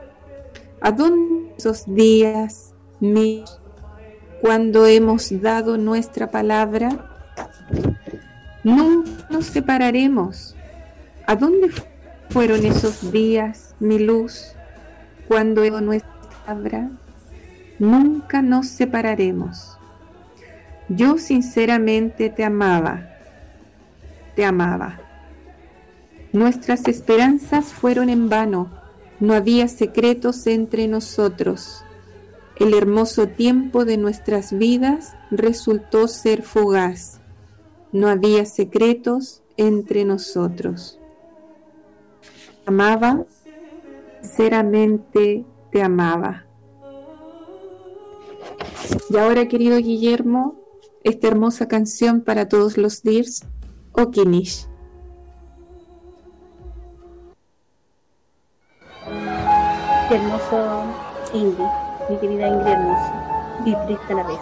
[0.82, 3.44] ¿A dónde esos días, mi,
[4.42, 6.90] cuando hemos dado nuestra palabra?
[8.64, 10.56] Nunca nos separaremos.
[11.28, 11.84] ¿A dónde fu-
[12.30, 14.54] fueron esos días, mi luz,
[15.28, 16.12] cuando hemos nuestra
[16.46, 16.90] palabra?
[17.80, 19.78] Nunca nos separaremos.
[20.90, 23.08] Yo sinceramente te amaba,
[24.36, 25.00] te amaba.
[26.34, 28.70] Nuestras esperanzas fueron en vano,
[29.20, 31.84] no había secretos entre nosotros.
[32.58, 37.22] El hermoso tiempo de nuestras vidas resultó ser fugaz.
[37.92, 41.00] No había secretos entre nosotros.
[42.66, 43.26] Amaba,
[44.22, 46.46] sinceramente te amaba.
[49.10, 50.56] Y ahora, querido Guillermo,
[51.04, 53.46] esta hermosa canción para todos los Dears,
[53.94, 54.68] Okinish.
[60.08, 60.84] Qué hermoso
[61.34, 61.66] Ingrid,
[62.12, 63.14] mi querida Ingrid hermosa.
[63.66, 64.40] Y triste a la vez.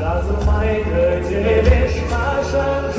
[0.00, 2.89] Жазылмайды деп ешқашан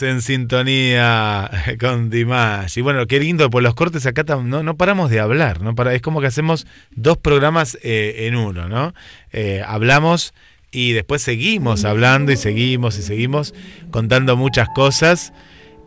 [0.00, 1.50] En sintonía
[1.80, 2.78] con Dimash.
[2.78, 5.74] Y bueno, qué lindo, por los cortes acá no, no paramos de hablar, ¿no?
[5.74, 8.94] Para, es como que hacemos dos programas eh, en uno, ¿no?
[9.32, 10.32] Eh, hablamos
[10.70, 13.54] y después seguimos hablando y seguimos y seguimos
[13.90, 15.32] contando muchas cosas.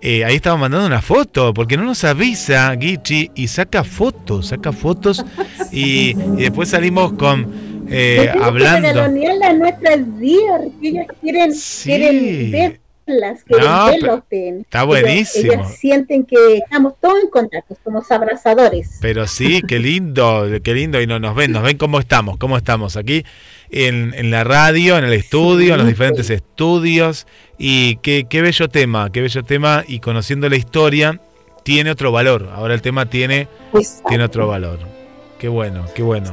[0.02, 4.72] Eh, ahí estaba mandando una foto, porque no nos avisa Gichi y saca fotos, saca
[4.72, 5.26] fotos
[5.72, 8.88] y, y después salimos con eh, Tenemos que hablando.
[8.88, 11.52] regalonearle a nuestras días, que ellas quieren,
[11.84, 14.20] quieren verlas, quieren No, verlos.
[14.30, 15.54] pero en- está ellos- buenísimo.
[15.54, 18.98] Ellas sienten que estamos todos en contacto, somos abrazadores.
[19.02, 21.02] Pero sí, qué lindo, qué lindo.
[21.02, 23.24] Y no, nos ven, nos ven cómo estamos, cómo estamos aquí
[23.70, 27.28] en, en la radio, en el estudio, en los diferentes estudios.
[27.58, 29.84] Y qué, qué bello tema, qué bello tema.
[29.88, 31.20] Y conociendo la historia,
[31.64, 32.50] tiene otro valor.
[32.54, 33.48] Ahora el tema tiene,
[34.08, 34.80] tiene otro valor.
[35.40, 36.32] Qué bueno, qué bueno.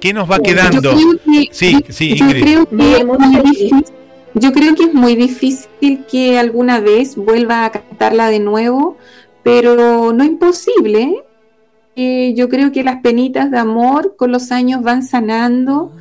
[0.00, 0.94] ¿Qué nos va Yo quedando?
[0.94, 2.42] creo que- Sí, sí, yo Ingrid.
[2.42, 3.84] creo que es muy difícil-
[4.34, 8.96] yo creo que es muy difícil que alguna vez vuelva a cantarla de nuevo,
[9.42, 11.22] pero no imposible.
[11.96, 15.92] Eh, yo creo que las penitas de amor con los años van sanando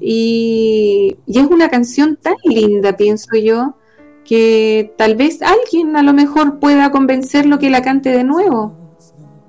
[0.00, 3.76] y, y es una canción tan linda, pienso yo,
[4.24, 8.74] que tal vez alguien a lo mejor pueda convencerlo que la cante de nuevo.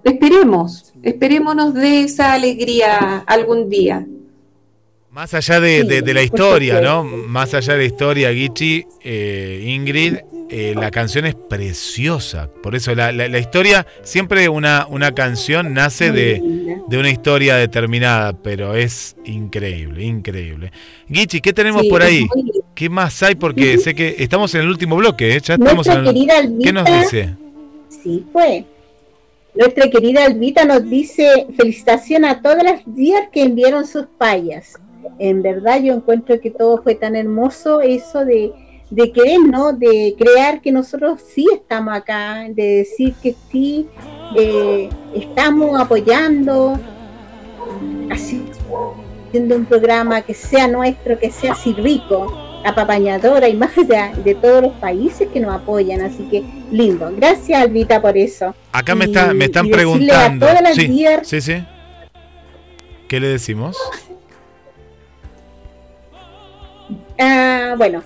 [0.04, 4.06] Esperemos, esperémonos de esa alegría algún día.
[5.16, 7.06] Más allá de, Sí, de- de la historia, ¿no?
[7.06, 10.16] Más allá de la historia, Gichi, eh, Ingrid,
[10.50, 12.50] eh, la canción es preciosa.
[12.62, 16.42] Por eso la, la- la historia, siempre una, una canción nace de,
[16.86, 20.74] de una historia determinada, pero es increíble, increíble.
[21.10, 22.28] Gichi, ¿qué tenemos Sí, por ahí?
[22.76, 23.36] ¿Qué más hay?
[23.36, 25.40] Porque sé que estamos en el último bloque, ¿eh?
[25.42, 27.36] Ya estamos en el- ¿Qué nos dice?
[28.04, 28.66] Sí, fue.
[29.54, 34.74] Nuestra querida Albita nos dice felicitación a todas las días que enviaron sus payas.
[35.20, 38.52] En verdad yo encuentro que todo fue tan hermoso eso de,
[38.90, 39.74] de querer, ¿no?
[39.74, 43.88] De crear que nosotros sí estamos acá, de decir que sí
[44.38, 46.80] eh, estamos apoyando,
[48.12, 48.44] así,
[49.28, 52.32] haciendo un programa que sea nuestro, que sea así rico,
[52.66, 56.02] apapañadora y más allá de todos los países que nos apoyan.
[56.02, 57.12] Así que lindo.
[57.16, 58.56] Gracias, Albita, por eso.
[58.72, 60.46] Acá me, está, me están preguntando.
[60.46, 61.64] A todas las Sí, sí, sí.
[63.08, 63.78] ¿Qué le decimos?
[67.20, 68.04] Ah, bueno,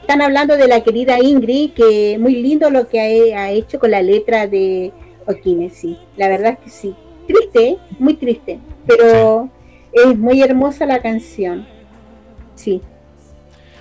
[0.00, 3.00] están hablando de la querida Ingrid, que muy lindo lo que
[3.34, 4.92] ha, ha hecho con la letra de
[5.26, 5.96] Okine, sí.
[6.16, 6.94] La verdad es que sí.
[7.26, 9.48] Triste, muy triste, pero
[9.92, 11.66] es muy hermosa la canción.
[12.54, 12.82] Sí.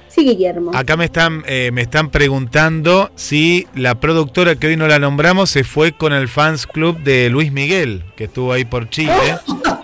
[0.07, 0.72] Sí, Guillermo.
[0.76, 5.49] Acá me están, eh, me están preguntando si la productora que hoy no la nombramos
[5.49, 9.11] se fue con el fans club de Luis Miguel, que estuvo ahí por Chile.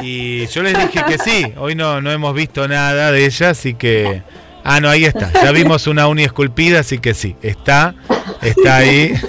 [0.00, 3.74] Y yo les dije que sí, hoy no, no hemos visto nada de ella, así
[3.74, 4.22] que...
[4.68, 5.32] Ah, no, ahí está.
[5.32, 7.94] Ya vimos una uni esculpida, así que sí, está,
[8.42, 9.14] está ahí.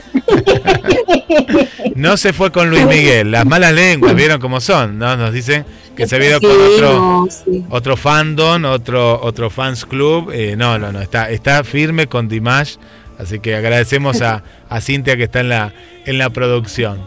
[1.96, 5.18] No se fue con Luis Miguel, las malas lenguas, vieron cómo son, ¿no?
[5.18, 5.66] Nos dicen
[5.96, 7.28] que se había ido con otro,
[7.72, 10.30] otro fandom, otro, otro fans club.
[10.32, 12.76] Eh, no, no, no, está, está firme con Dimash,
[13.18, 15.74] así que agradecemos a, a Cintia que está en la,
[16.06, 17.00] en la producción.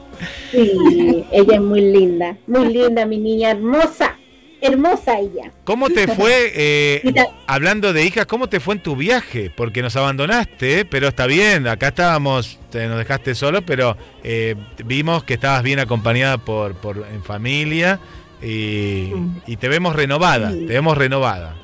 [0.50, 4.16] Sí, ella es muy linda, muy linda, mi niña hermosa,
[4.60, 5.50] hermosa ella.
[5.64, 7.14] ¿Cómo te fue, eh,
[7.46, 9.50] hablando de hijas, cómo te fue en tu viaje?
[9.56, 15.24] Porque nos abandonaste, pero está bien, acá estábamos, te, nos dejaste solo, pero eh, vimos
[15.24, 17.98] que estabas bien acompañada por, por en familia
[18.42, 19.12] y,
[19.46, 20.66] y te vemos renovada, Sí.
[20.66, 21.54] te vemos renovada.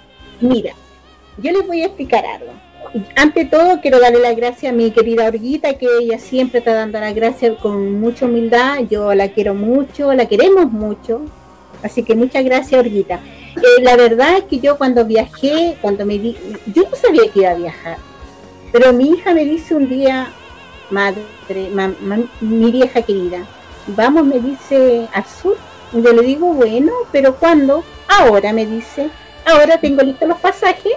[0.41, 0.73] Mira,
[1.39, 2.53] yo les voy a explicar algo.
[3.17, 6.99] Ante todo, quiero darle las gracias a mi querida Orguita, que ella siempre está dando
[7.01, 8.79] las gracias con mucha humildad.
[8.91, 11.21] Yo la quiero mucho, la queremos mucho.
[11.83, 13.21] Así que muchas gracias, Orguita.
[13.57, 16.37] Eh, la verdad es que yo cuando viajé, cuando me di,
[16.75, 17.97] yo no sabía que iba a viajar.
[18.73, 20.29] Pero mi hija me dice un día,
[20.91, 21.23] madre,
[21.73, 21.93] ma-
[22.41, 23.47] mi vieja querida,
[23.87, 25.57] vamos, me dice, al sur.
[25.93, 27.85] Yo le digo, bueno, pero ¿cuándo?
[28.09, 29.09] Ahora, me dice,
[29.45, 30.93] ahora tengo listos los pasajes.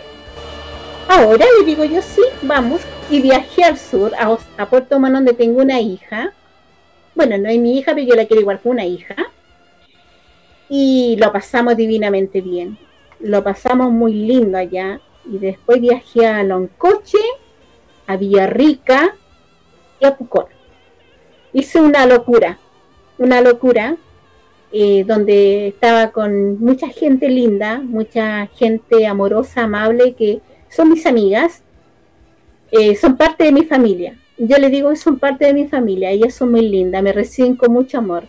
[1.12, 2.82] Ahora le digo yo, sí, vamos.
[3.10, 6.34] Y viajé al sur, a, Puerto Montt, donde tengo una hija.
[7.16, 9.16] Bueno, no es mi hija, pero yo la quiero igual que una hija.
[10.70, 12.78] Y lo pasamos divinamente bien.
[13.20, 15.02] Lo pasamos muy lindo allá.
[15.26, 17.18] Y después viajé a Loncoche,
[18.06, 19.16] a Villarrica
[20.00, 20.46] y a Pucón.
[21.54, 22.60] Hice una locura,
[23.18, 23.98] una locura,
[24.72, 31.62] eh, donde estaba con mucha gente linda, mucha gente amorosa, amable, que son mis amigas,
[32.72, 34.18] eh, son parte de mi familia.
[34.38, 37.56] Yo le digo que son parte de mi familia, ellas son muy lindas, me reciben
[37.56, 38.24] con mucho amor.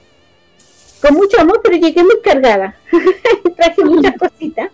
[1.00, 2.76] Con mucho amor, pero llegué muy cargada.
[3.56, 4.70] Traje muchas cositas.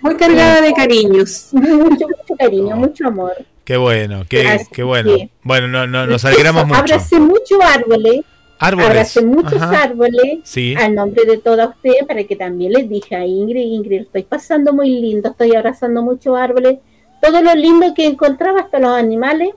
[0.00, 1.48] Muy cargada de cariños.
[1.52, 3.36] Mucho, mucho cariño, mucho amor.
[3.64, 5.12] Qué bueno, qué, qué bueno.
[5.44, 6.80] Bueno, no, no, nos alegramos mucho.
[6.80, 8.22] Abracé muchos árboles.
[8.66, 9.22] Árboles.
[9.24, 9.82] Muchos Ajá.
[9.82, 10.74] árboles Sí.
[10.76, 14.72] al nombre de todas ustedes para que también les dije a Ingrid, Ingrid, estoy pasando
[14.72, 16.78] muy lindo, estoy abrazando muchos árboles.
[17.20, 19.50] Todo lo lindo que encontraba, hasta los animales,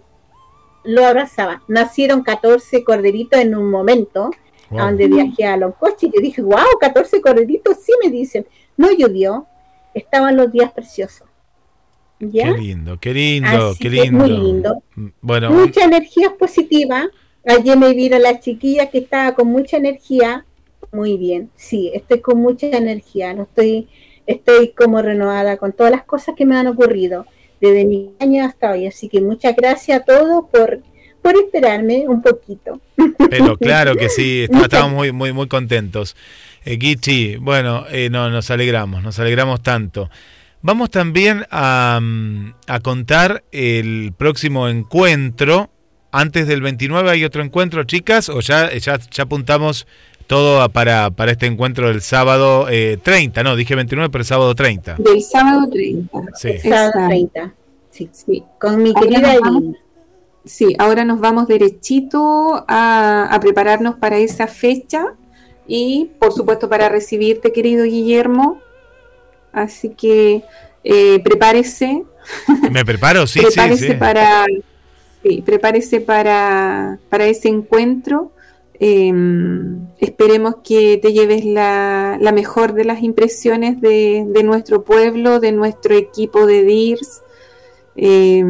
[0.83, 1.63] lo abrazaba.
[1.67, 4.31] Nacieron 14 corderitos en un momento,
[4.69, 4.79] Wow.
[4.79, 8.45] a donde viajé a Loncoche, y yo dije, wow, 14 corderitos, sí me dicen.
[8.77, 9.45] No llovió,
[9.93, 11.27] estaban los días preciosos.
[12.19, 12.53] ¿Ya?
[12.55, 14.17] Qué lindo, qué lindo, Así qué lindo.
[14.23, 14.83] muy lindo.
[15.21, 17.07] Bueno, Mucha energía positiva.
[17.45, 20.45] Ayer me vieron la chiquilla que estaba con mucha energía.
[20.91, 23.33] Muy bien, sí, estoy con mucha energía.
[23.33, 23.87] No estoy,
[24.25, 27.25] estoy como renovada con todas las cosas que me han ocurrido
[27.61, 28.87] desde mi año hasta hoy.
[28.87, 30.81] Así que muchas gracias a todos por,
[31.21, 32.81] por esperarme un poquito.
[33.29, 36.15] pero claro que sí, estamos muy, muy, muy contentos.
[36.65, 40.09] Eh, Gichi, bueno, eh, no, nos alegramos, nos alegramos tanto.
[40.63, 45.69] Vamos también a, mm, a contar el próximo encuentro.
[46.17, 49.85] Antes del 29 hay otro encuentro, chicas, o ya, ya, ya apuntamos
[50.27, 54.25] todo a- para, para este encuentro del sábado eh, 30, no, dije 29, pero el
[54.25, 54.95] sábado 30.
[54.97, 56.19] Del sábado 30.
[56.35, 56.57] Sí.
[56.59, 57.07] Sábado Exacto.
[57.09, 57.53] 30.
[57.91, 58.43] Sí, Sí.
[58.59, 59.75] con mi Ahora querida vamos-.
[60.45, 65.07] Sí, ahora nos vamos derechito a, a prepararnos para esa fecha
[65.67, 68.61] y por supuesto para recibirte, querido Guillermo.
[69.51, 70.43] Así que
[70.83, 72.03] eh, prepárese,
[72.71, 73.25] ¿Me preparo?
[73.27, 73.93] Sí, sí, prepárese sí.
[73.95, 74.45] para,
[75.45, 78.31] prepárese para, para ese encuentro.
[78.79, 79.13] Eh,
[79.99, 85.51] esperemos que te lleves la, la mejor de las impresiones de, de nuestro pueblo, de
[85.51, 87.21] nuestro equipo de DIRS.
[87.95, 88.43] Eh,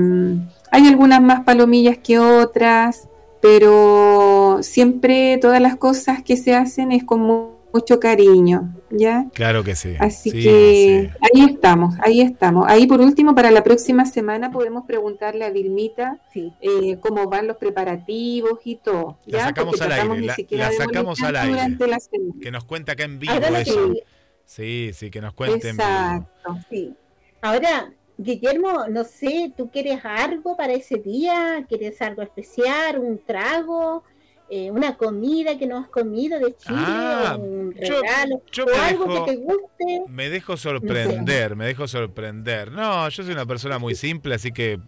[0.71, 3.07] hay algunas más palomillas que otras,
[3.41, 9.25] pero siempre todas las cosas que se hacen es con mucho cariño, ¿ya?
[9.33, 9.95] Claro que sí.
[9.99, 11.17] Así Sí, que sí.
[11.33, 12.65] ahí estamos, ahí estamos.
[12.69, 16.53] Ahí por último, para la próxima semana podemos preguntarle a Vilmita Sí.
[16.61, 19.17] eh, cómo van los preparativos y todo.
[19.25, 19.45] La ¿ya?
[19.47, 20.21] sacamos Porque al aire,
[20.51, 21.51] la- la sacamos al aire.
[21.51, 22.33] durante la semana.
[22.41, 23.91] Que nos cuenta acá en vivo Ahora eso.
[23.93, 24.01] sí,
[24.45, 25.89] Sí, sí, que nos cuente en vivo.
[25.89, 26.57] Exacto.
[26.69, 26.93] sí.
[27.41, 31.65] Ahora, Guillermo, no sé, ¿tú quieres algo para ese día?
[31.67, 32.99] ¿Quieres algo especial?
[32.99, 34.03] ¿Un trago?
[34.49, 36.75] Eh, ¿Una comida que no has comido de Chile?
[36.79, 38.41] Ah, ¿Un regalo?
[38.51, 40.03] yo ¿O algo dejo- que te guste?
[40.07, 42.71] Me dejo sorprender, me dejo sorprender.
[42.71, 44.79] No, yo soy una persona muy simple, así que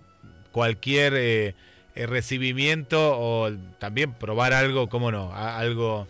[0.52, 1.56] cualquier eh,
[1.96, 6.08] eh, recibimiento o también probar algo, cómo no, algo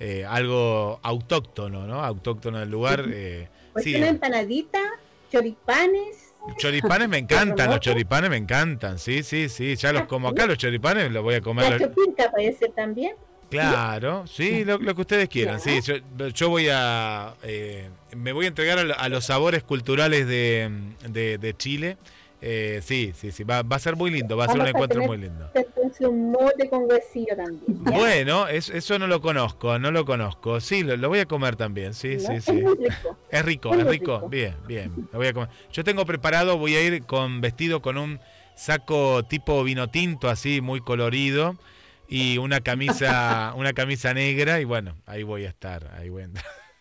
[0.00, 2.04] eh, algo autóctono, ¿no?
[2.04, 3.04] Autóctono del lugar.
[3.08, 4.78] eh, Pues sí, una empanadita,
[5.32, 6.27] choripanes.
[6.56, 10.58] Choripanes me encantan, los choripanes me encantan, sí, sí, sí, ya los como acá, los
[10.58, 11.70] choripanes los voy a comer.
[11.72, 13.12] La chopinca puede ser también.
[13.50, 15.58] Claro, sí, lo, lo que ustedes quieran.
[15.58, 15.94] Sí, yo,
[16.28, 17.34] yo voy a.
[17.42, 20.70] eh, me voy a entregar a, lo- a los sabores culturales de,
[21.08, 21.96] de- de Chile.
[22.40, 23.42] Eh, sí, sí, sí.
[23.42, 25.50] Va, va a ser muy lindo, va a ser un a encuentro tener muy lindo.
[25.54, 27.84] Entonces un mote con huesillo también.
[27.84, 27.90] ¿ya?
[27.90, 30.60] Bueno, es- eso no lo conozco, no lo conozco.
[30.60, 31.94] Sí, lo, lo voy a comer también.
[31.94, 32.20] Sí, ¿no?
[32.20, 32.52] sí, Es sí.
[32.52, 33.18] muy rico.
[33.30, 33.90] Es rico, Es rico.
[34.20, 34.28] rico.
[34.28, 34.92] Bien, bien.
[35.12, 35.48] Lo voy a comer.
[35.72, 38.20] Yo tengo preparado, voy a ir con vestido con un
[38.54, 41.56] saco tipo vino tinto, así muy colorido
[42.08, 46.28] y una camisa, una camisa negra y bueno, ahí voy a estar, ahí voy a.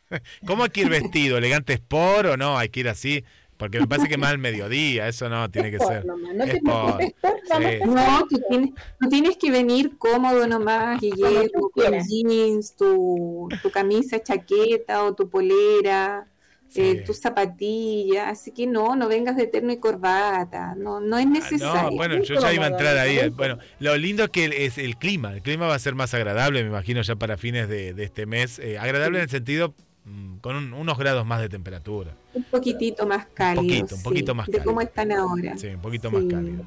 [0.45, 1.37] ¿Cómo hay que ir vestido?
[1.37, 2.57] ¿Elegante sport o no?
[2.57, 3.25] Hay que ir así,
[3.57, 6.05] porque me parece que más al mediodía, eso no tiene que ser.
[6.05, 7.13] nomás, no te preocupes,
[7.47, 7.79] Sí.
[7.87, 8.69] No, tú tienes,
[8.99, 15.29] tú tienes que venir cómodo nomás, Guillermo, con jeans, tu, tu camisa, chaqueta o tu
[15.29, 16.27] polera,
[16.75, 16.99] eh, Sí.
[17.05, 21.29] tu zapatilla, así que no, no vengas de terno y corbata, no, no es Ah,
[21.29, 21.89] necesario.
[21.91, 23.29] No, bueno, yo ya iba a entrar ahí.
[23.29, 25.33] Bueno, lo lindo es que el- es el clima.
[25.33, 28.25] El clima va a ser más agradable, me imagino, ya para fines de, de este
[28.25, 28.59] mes.
[28.59, 29.73] Eh, agradable en el sentido
[30.03, 32.11] mm, con un- unos grados más de temperatura.
[32.37, 33.63] Un poquito más cálido.
[33.63, 34.65] poquito, un poquito sí, más De cálido.
[34.69, 35.57] cómo están ahora.
[35.57, 36.65] Sí, un poquito más cálido.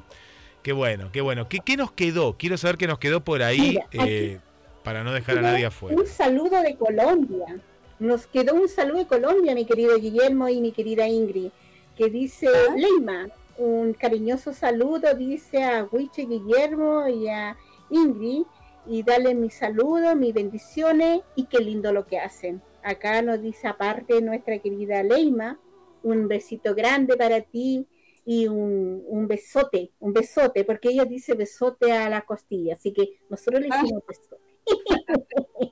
[0.63, 1.47] Qué bueno, qué bueno.
[1.49, 2.37] ¿Qué, qué nos quedó?
[2.37, 4.39] Quiero saber qué nos quedó por ahí Mira, eh,
[4.83, 5.95] para no dejar a nadie afuera.
[5.97, 7.59] Un saludo de Colombia.
[7.99, 11.49] Nos quedó un saludo de Colombia, mi querido Guillermo y mi querida Ingrid,
[11.95, 12.75] que dice Ah.
[12.75, 13.27] Leima,
[13.57, 17.55] un cariñoso saludo, dice a Huiche Guillermo y a
[17.91, 18.43] Ingrid,
[18.87, 22.61] y dale mi saludo, mis bendiciones, y qué lindo lo que hacen.
[22.83, 25.59] Acá nos dice aparte nuestra querida Leima,
[26.03, 27.87] un besito grande para ti
[28.25, 33.19] y un, un besote, un besote, porque ella dice besote a la costilla, así que
[33.29, 33.81] nosotros le Ah.
[33.83, 34.41] hicimos besote.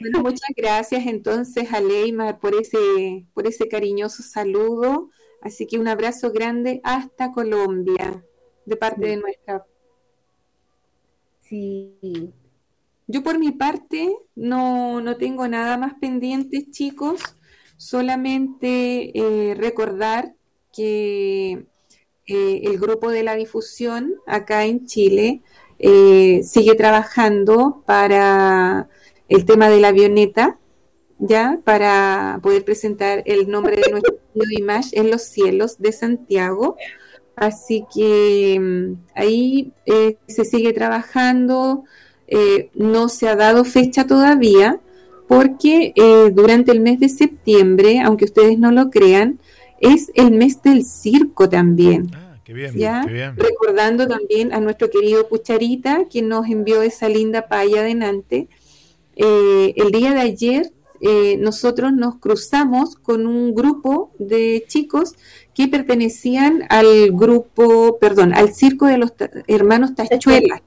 [0.00, 5.10] Bueno, muchas gracias entonces a Leymar por ese, por ese cariñoso saludo.
[5.40, 8.24] Así que un abrazo grande hasta Colombia,
[8.64, 9.10] de parte Sí.
[9.10, 9.66] de nuestra.
[11.40, 12.32] Sí.
[13.12, 17.20] Yo por mi parte no, no tengo nada más pendiente, chicos.
[17.76, 20.34] solamente eh, recordar
[20.72, 21.66] que
[22.26, 25.42] eh, el grupo de la difusión acá en Chile
[25.78, 28.88] eh, sigue trabajando para
[29.28, 30.58] el tema de la avioneta,
[31.18, 34.16] ya para poder presentar el nombre de nuestro
[34.58, 36.76] Image en los cielos de Santiago.
[37.36, 41.84] Así que mm, ahí eh, se sigue trabajando,
[42.32, 44.80] eh, no se ha dado fecha todavía,
[45.28, 49.38] porque eh, durante el mes de septiembre, aunque ustedes no lo crean,
[49.80, 52.10] es el mes del circo también.
[52.44, 53.02] Qué bien, ¿ya?
[53.06, 53.36] qué bien.
[53.36, 58.48] Recordando también a nuestro querido Cucharita, quien nos envió esa linda paya adelante.
[59.16, 60.72] Eh, el día de ayer
[61.04, 65.14] eh, nosotros nos cruzamos con un grupo de chicos
[65.52, 69.12] que pertenecían al grupo, perdón, al circo de los
[69.48, 70.62] hermanos Tachuelas,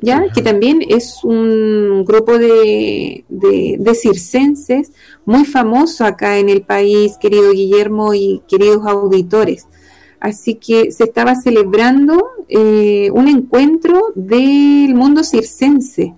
[0.00, 0.26] ¿ya?
[0.34, 4.92] que también es un grupo de, de, de circenses
[5.24, 9.66] muy famoso acá en el país, querido Guillermo y queridos auditores.
[10.22, 16.14] Así que se estaba celebrando eh, un encuentro del mundo circense.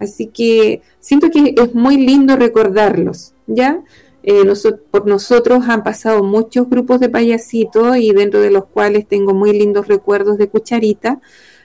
[0.00, 3.80] Así que siento que es muy lindo recordarlos, ¿ya?
[4.24, 4.42] Eh,
[4.90, 9.52] por nosotros han pasado muchos grupos de payasitos y dentro de los cuales tengo muy
[9.52, 11.20] lindos recuerdos de Cucharita,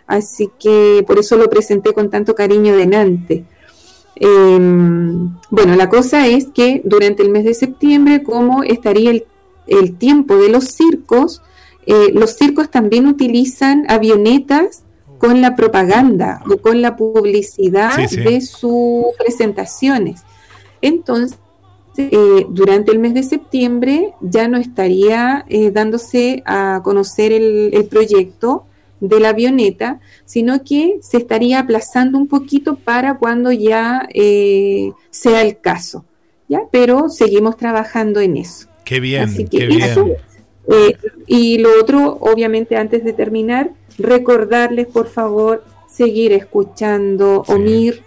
[0.10, 3.45] así que por eso lo presenté con tanto cariño delante.
[4.18, 4.60] Eh,
[5.49, 9.26] bueno, la cosa es que durante el mes de septiembre, como estaría el,
[9.68, 11.41] el tiempo de los circos,
[11.86, 14.84] eh, los circos también utilizan avionetas
[15.19, 18.22] con la propaganda o con la publicidad Sí, sí.
[18.22, 20.22] de sus presentaciones.
[20.81, 21.38] Entonces,
[21.98, 27.86] eh, durante el mes de septiembre ya no estaría eh, dándose a conocer el, el
[27.86, 28.64] proyecto
[28.99, 35.41] de la avioneta, sino que se estaría aplazando un poquito para cuando ya eh, sea
[35.41, 36.05] el caso.
[36.47, 36.63] ¿ya?
[36.71, 38.67] Pero seguimos trabajando en eso.
[38.84, 40.13] Qué bien, Así que qué bien.
[40.67, 40.97] eh,
[41.27, 48.03] y lo otro, obviamente, antes de terminar, recordarles, por favor, seguir escuchando OMIR,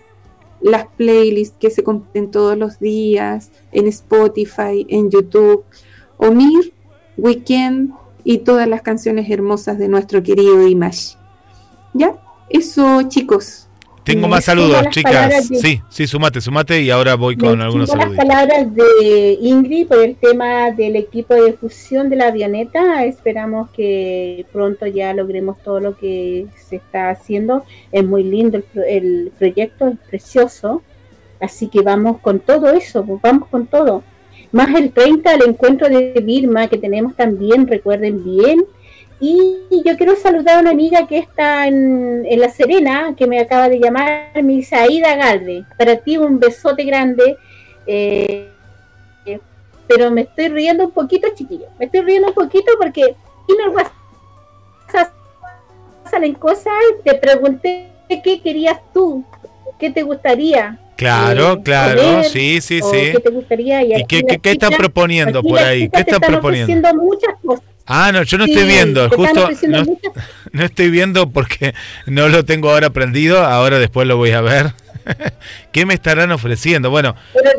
[0.60, 5.64] las playlists que se comparten todos los días en Spotify, en YouTube.
[6.18, 6.72] OMIR,
[7.16, 7.92] Weekend
[8.24, 11.16] y todas las canciones hermosas de nuestro querido Image.
[11.94, 12.14] ¿Ya?
[12.48, 13.68] Eso, chicos.
[14.04, 15.48] Tengo más saludos, chicas.
[15.48, 18.16] de- Sí, sí, sumate, sumate y ahora voy con Me algunos sigo las saludos.
[18.26, 23.04] palabras de Ingrid por el tema del equipo de fusión de la avioneta.
[23.04, 27.64] Esperamos que pronto ya logremos todo lo que se está haciendo.
[27.92, 30.82] Es muy lindo el, pro- el proyecto, es precioso.
[31.40, 34.02] Así que vamos con todo eso, vamos con todo.
[34.52, 38.64] Más el 30, el encuentro de Birma que tenemos también, recuerden bien.
[39.18, 43.38] Y yo quiero saludar a una amiga que está en, en La Serena, que me
[43.38, 45.64] acaba de llamar, me dice Aida Galve.
[45.78, 47.36] Para ti un besote grande.
[47.86, 48.48] eh,
[49.86, 51.66] pero me estoy riendo un poquito, chiquillo.
[51.78, 53.14] Me estoy riendo un poquito porque
[53.72, 55.12] WhatsApp
[56.10, 56.72] salen cosas.
[57.04, 57.88] Te pregunté
[58.22, 59.24] qué querías tú,
[59.78, 60.78] qué te gustaría.
[61.02, 63.12] Claro, eh, claro, comer, sí, sí, sí.
[63.12, 63.82] qué te gustaría.
[63.82, 65.88] Y, ¿Y qué, qué, qué están proponiendo aquí por ahí?
[65.90, 66.72] ¿Qué te están proponiendo?
[66.72, 67.64] ofreciendo muchas cosas.
[67.86, 70.12] Ah, no, yo no Sí, estoy viendo, están justo ofreciendo no, muchas-
[70.52, 71.74] no estoy viendo porque
[72.06, 74.72] no lo tengo ahora prendido, ahora después lo voy a ver.
[75.72, 76.90] ¿Qué me estarán ofreciendo?
[76.90, 77.50] Bueno, Pero,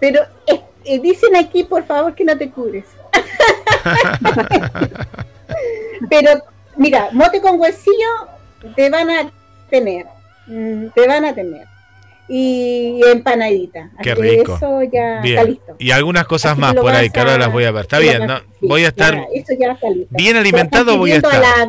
[0.00, 2.84] pero eh, eh, dicen aquí, por favor, que no te cures.
[6.10, 6.30] pero,
[6.76, 8.28] mira, mote con huesillo
[8.76, 9.30] te van a
[9.70, 10.06] tener.
[10.46, 11.66] Mm, Te van a tener.
[12.28, 13.90] Y empanadita.
[14.00, 14.54] Qué Así que rico.
[14.56, 15.46] Eso ya está bien.
[15.48, 15.76] listo.
[15.78, 17.82] Y algunas cosas Así más por ahí, que ahora las voy a ver.
[17.82, 18.38] Está bien, ¿no?
[18.38, 20.08] sí, voy a estar ya, eso ya está listo.
[20.16, 21.40] bien alimentado, voy a estar.
[21.40, 21.68] la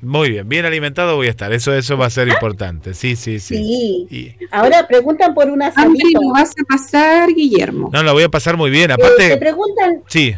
[0.00, 1.52] muy bien, bien alimentado voy a estar.
[1.52, 2.94] Eso eso va a ser importante.
[2.94, 4.06] Sí, sí, sí.
[4.08, 4.36] Sí.
[4.50, 6.22] Ahora preguntan por un Hambre asadito.
[6.22, 7.90] lo vas a pasar, Guillermo.
[7.92, 8.90] No, lo voy a pasar muy bien.
[8.92, 10.34] Eh, te Aparte, preguntan sí.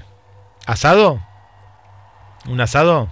[0.66, 1.20] ¿Asado?
[2.48, 3.08] ¿Un asado?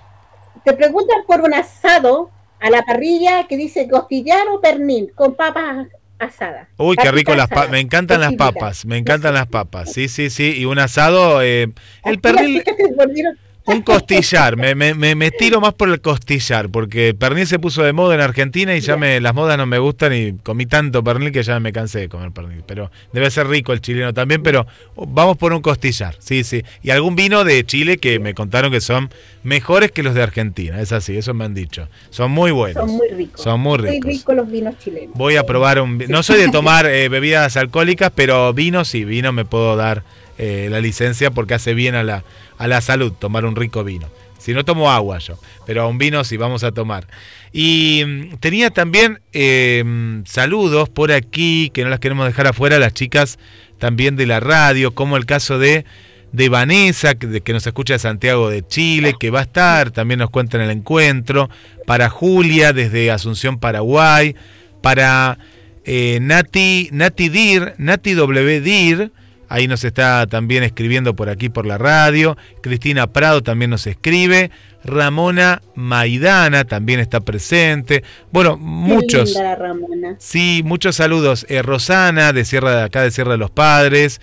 [0.65, 5.86] Te preguntan por un asado a la parrilla que dice costillar o pernil con papas
[6.18, 6.68] asadas.
[6.76, 7.70] Uy, qué rico las papas.
[7.70, 8.85] Me encantan las papas.
[8.86, 9.93] Me encantan las papas.
[9.93, 10.55] Sí, sí, sí.
[10.56, 11.43] Y un asado.
[11.43, 11.74] eh, el
[12.05, 12.59] Las pernil.
[12.59, 13.39] chicas se volvieron-
[13.69, 17.82] Un costillar, me, me, me, tiro más por el costillar, porque el pernil se puso
[17.82, 21.05] de moda en Argentina y ya me, las modas no me gustan y comí tanto
[21.05, 22.62] pernil que ya me cansé de comer pernil.
[22.66, 24.66] Pero debe ser rico el chileno también, pero
[24.97, 26.62] vamos por un costillar, sí, sí.
[26.82, 29.11] Y algún vino de Chile que me contaron que son
[29.43, 31.89] mejores que los de Argentina, es así, eso me han dicho.
[32.11, 32.86] Son muy buenos.
[32.86, 33.43] Son muy ricos.
[33.43, 34.11] Son muy Muy ricos.
[34.11, 35.11] ricos los vinos chilenos.
[35.15, 35.99] Voy a probar un...
[36.09, 40.03] No soy de tomar eh, bebidas alcohólicas, pero vino sí, vino me puedo dar
[40.39, 42.24] eh, la licencia porque hace bien a la,
[42.59, 44.09] a la salud tomar un rico vino.
[44.39, 47.06] Si no tomo agua yo, pero a un vino sí vamos a tomar.
[47.52, 52.94] Y mm, tenía también eh, saludos por aquí, que no las queremos dejar afuera, las
[52.94, 53.39] chicas
[53.78, 55.85] también de la radio, como el caso de,
[56.32, 60.19] de Vanessa, que, que nos escucha de Santiago de Chile, que va a estar, también
[60.19, 61.51] nos cuenta en el encuentro,
[61.86, 64.36] para Julia desde Asunción, Paraguay,
[64.82, 65.39] para
[65.85, 68.60] eh, Nati, Nati Dir, Nati W.
[68.60, 69.10] Dir,
[69.48, 74.50] ahí nos está también escribiendo por aquí por la radio, Cristina Prado también nos escribe,
[74.84, 79.30] Ramona Maidana también está presente, bueno, Qué muchos.
[79.30, 80.16] linda Ramona.
[80.18, 81.46] Sí, muchos saludos.
[81.48, 84.20] Eh, Rosana, de Sierra de acá, de Sierra de los Padres.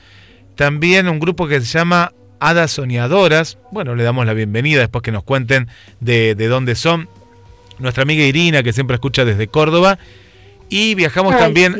[0.55, 3.57] También un grupo que se llama Hadas Soñadoras.
[3.71, 5.67] Bueno, le damos la bienvenida después que nos cuenten
[5.99, 7.09] de, de dónde son.
[7.77, 9.99] Nuestra amiga Irina, que siempre escucha desde Córdoba.
[10.69, 11.75] Y viajamos Ay, también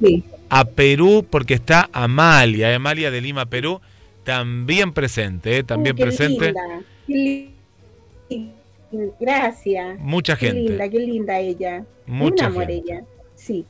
[0.00, 0.24] sí.
[0.54, 3.80] A Perú porque está Amalia, Amalia de Lima, Perú,
[4.22, 6.52] también presente, eh, también qué presente.
[6.52, 7.14] linda, qué
[8.30, 8.50] li-
[9.18, 9.98] Gracias.
[9.98, 10.60] Mucha Qué gente.
[10.62, 11.84] linda, qué linda ella.
[12.06, 12.82] Mucha Un amor gente.
[12.86, 13.00] ella.
[13.34, 13.64] Sí.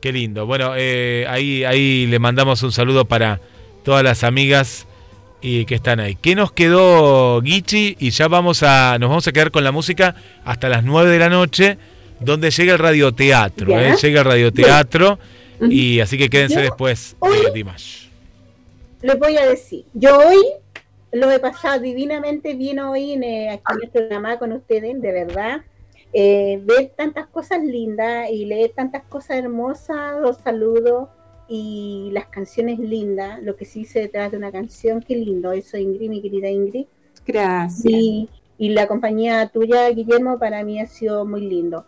[0.00, 0.44] Qué lindo.
[0.46, 3.40] Bueno, eh, ahí, ahí le mandamos un saludo para
[3.84, 4.88] todas las amigas
[5.40, 6.16] y que están ahí.
[6.16, 7.96] ¿Qué nos quedó, Guichi?
[8.00, 11.18] Y ya vamos a, nos vamos a quedar con la música hasta las 9 de
[11.20, 11.78] la noche,
[12.18, 13.78] donde llega el radioteatro.
[13.78, 13.94] ¿eh?
[14.02, 15.20] Llega el radioteatro.
[15.60, 18.08] Y así que quédense Yo después hoy- de Dimash.
[19.02, 20.38] Les voy a decir, yo hoy
[21.12, 25.12] lo he pasado divinamente bien hoy en, eh, aquí en el programa con ustedes, de
[25.12, 25.62] verdad.
[26.12, 31.08] Eh, ver tantas cosas lindas y leer tantas cosas hermosas, los saludos
[31.48, 35.76] y las canciones lindas, lo que sí se detrás de una canción, qué lindo eso,
[35.76, 36.86] Ingrid, mi querida Ingrid.
[37.26, 37.84] Gracias.
[37.84, 38.28] Y,
[38.58, 41.84] y la compañía tuya, Guillermo, para mí ha sido muy lindo.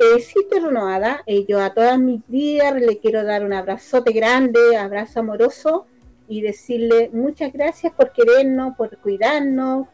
[0.00, 1.22] Eh, sí, estoy renovada.
[1.26, 5.86] Eh, yo a todas mis días le quiero dar un abrazote grande, abrazo amoroso
[6.28, 9.88] y decirle muchas gracias por querernos, por cuidarnos,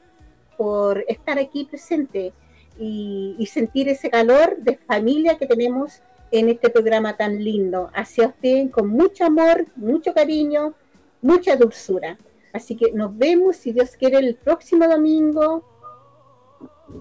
[0.59, 2.35] por estar aquí presente
[2.79, 7.91] y, sentir ese calor de familia que tenemos en este programa tan lindo.
[7.95, 10.75] Hacia usted con mucho amor, mucho cariño,
[11.23, 12.19] mucha dulzura.
[12.53, 15.65] Así que nos vemos, si Dios quiere, el próximo domingo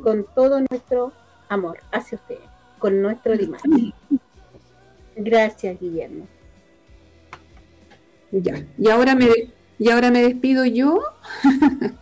[0.03, 1.11] con todo nuestro
[1.49, 2.39] amor hacia usted,
[2.83, 3.61] con nuestro Dimas.
[5.15, 6.27] Gracias, Guillermo.
[8.29, 8.67] Ya.
[8.77, 9.29] Y ahora me,
[9.79, 10.99] y ahora me despido yo.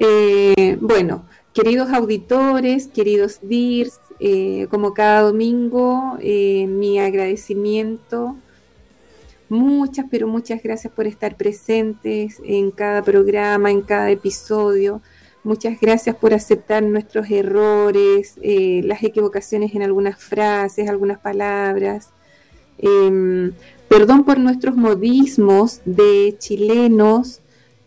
[0.00, 8.36] Eh, bueno, queridos auditores, queridos DIRS, eh, como cada domingo, eh, mi agradecimiento.
[9.48, 15.02] Muchas, pero muchas gracias por estar presentes en cada programa, en cada episodio.
[15.44, 22.10] Muchas gracias por aceptar nuestros errores, eh, las equivocaciones en algunas frases, algunas palabras.
[22.78, 23.52] Em,
[23.88, 27.40] perdón por nuestros modismos de chilenos.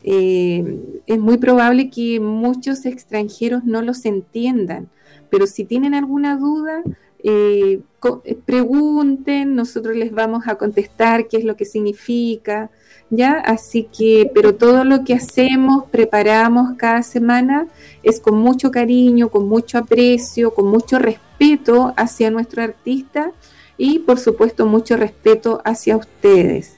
[0.03, 4.89] eh, es muy probable que muchos extranjeros no los entiendan,
[5.29, 6.83] pero si tienen alguna duda,
[7.23, 7.81] eh,
[8.25, 12.71] eh, pregunten, nosotros les vamos a contestar qué es lo que significa,
[13.11, 13.33] ¿ya?
[13.33, 17.67] Así que, pero todo lo que hacemos, preparamos cada semana,
[18.01, 23.31] es con mucho cariño, con mucho aprecio, con mucho respeto hacia nuestro artista
[23.77, 26.77] y por supuesto mucho respeto hacia ustedes.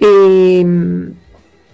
[0.00, 0.64] Eh,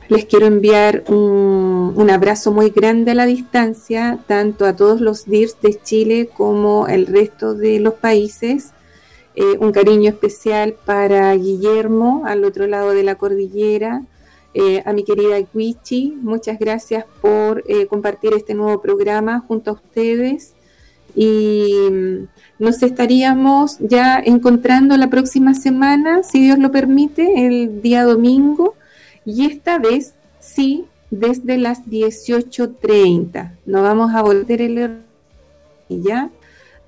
[0.09, 5.25] les quiero enviar un, un abrazo muy grande a la distancia, tanto a todos los
[5.27, 8.73] DIRS de Chile como el resto de los países.
[9.35, 14.03] Eh, un cariño especial para Guillermo, al otro lado de la cordillera.
[14.53, 19.75] Eh, a mi querida Guichi, muchas gracias por eh, compartir este nuevo programa junto a
[19.75, 20.55] ustedes.
[21.15, 22.29] Y mm,
[22.59, 28.75] nos estaríamos ya encontrando la próxima semana, si Dios lo permite, el día domingo.
[29.25, 33.53] Y esta vez sí, desde las 18.30.
[33.67, 34.99] No vamos a volver el error,
[35.89, 36.31] ya.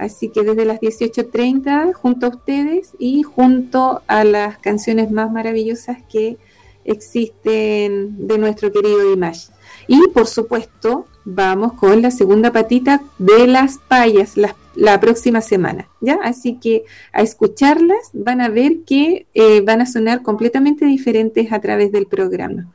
[0.02, 5.98] Así que desde las 18.30 junto a ustedes y junto a las canciones más maravillosas
[6.10, 6.38] que
[6.84, 9.50] existen de nuestro querido Dimash.
[9.86, 14.36] Y por supuesto, vamos con la segunda patita de las payas
[14.74, 16.18] la, próxima semana, ¿ya?
[16.24, 21.60] Así que a escucharlas van a ver que eh, van a sonar completamente diferentes a
[21.60, 22.72] través del programa.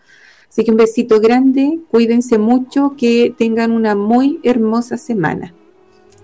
[0.49, 5.53] Así que un besito grande, cuídense mucho, que tengan una muy hermosa semana.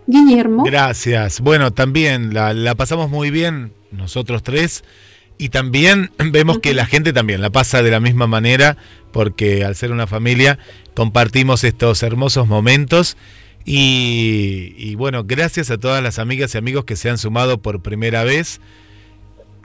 [0.07, 0.63] Guillermo.
[0.63, 1.39] Gracias.
[1.39, 4.83] Bueno, también la, la pasamos muy bien nosotros tres
[5.37, 8.77] y también vemos que la gente también la pasa de la misma manera
[9.11, 10.59] porque al ser una familia
[10.93, 13.17] compartimos estos hermosos momentos
[13.65, 17.81] y, y bueno, gracias a todas las amigas y amigos que se han sumado por
[17.81, 18.59] primera vez.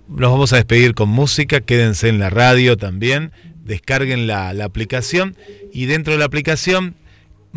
[0.09, 3.33] Nos vamos a despedir con música, quédense en la radio también,
[3.65, 5.37] descarguen la, la aplicación
[5.73, 6.95] y dentro de la aplicación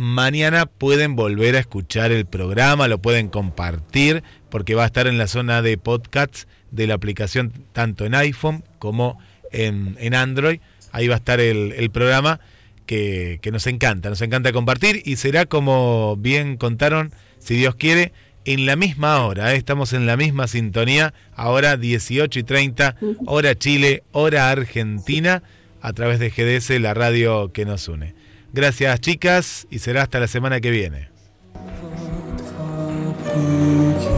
[0.01, 5.19] mañana pueden volver a escuchar el programa, lo pueden compartir porque va a estar en
[5.19, 9.19] la zona de podcasts de la aplicación tanto en iPhone como
[9.51, 10.59] en, en Android.
[10.91, 12.39] Ahí va a estar el, el programa
[12.87, 18.11] que, que nos encanta, nos encanta compartir y será como bien contaron, si Dios quiere,
[18.43, 19.53] en la misma hora.
[19.53, 19.57] ¿eh?
[19.57, 22.95] Estamos en la misma sintonía, ahora 18 y 30,
[23.27, 25.43] hora Chile, hora Argentina,
[25.79, 28.15] a través de GDS, la radio que nos une.
[28.53, 31.07] Gracias chicas y será hasta la semana que viene.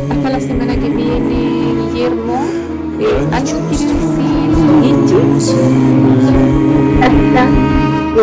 [0.09, 2.47] Hasta la semana que viene, Guillermo.
[2.99, 5.59] Eh, ¿Algo quiere decir,
[7.01, 7.47] Hasta,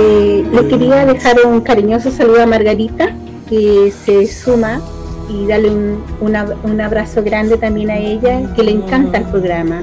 [0.01, 3.15] eh, le quería dejar un cariñoso saludo a Margarita,
[3.49, 4.81] que se suma,
[5.29, 9.81] y darle un, un abrazo grande también a ella, que le encanta el programa.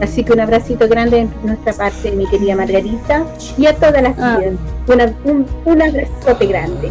[0.00, 3.24] Así que un abracito grande de nuestra parte, mi querida Margarita,
[3.58, 4.54] y a todas las tías.
[4.88, 6.90] Una- un, un abrazote grande.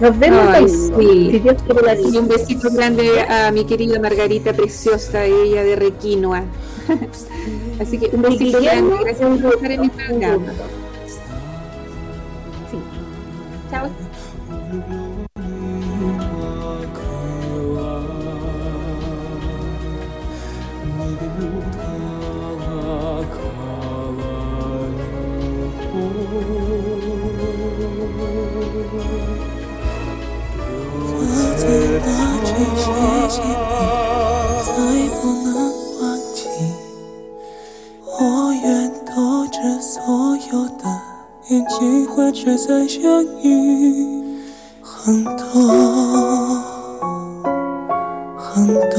[0.00, 1.28] Nos vemos Ay, domingo, sí.
[1.30, 5.76] si Dios quiere la Y un besito grande a mi querida Margarita preciosa, ella de
[5.76, 6.42] Requinoa.
[7.80, 10.44] Así que un besito grande, gracias por estar en mi programa.
[13.70, 13.88] Chao.
[33.36, 33.52] 谢谢你，
[34.64, 34.72] 再
[35.20, 35.52] 不能
[36.00, 36.02] 忘
[36.32, 36.48] 记。
[38.06, 38.16] 我
[38.64, 38.64] 愿
[39.04, 39.94] 拖着所
[40.50, 40.84] 有的
[41.50, 44.24] 运气，换取再相遇。
[44.80, 45.34] 很多
[48.38, 48.96] 很多，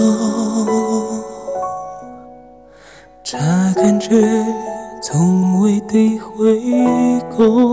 [3.24, 3.40] 这
[3.74, 4.46] 感觉
[5.02, 6.62] 从未体会
[7.36, 7.66] 过。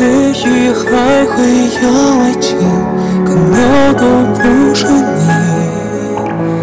[0.00, 0.84] 也许还
[1.26, 1.34] 会
[1.82, 1.84] 有
[2.20, 2.56] 爱情，
[3.24, 4.02] 可那都
[4.34, 4.40] 不
[4.74, 5.20] 是你。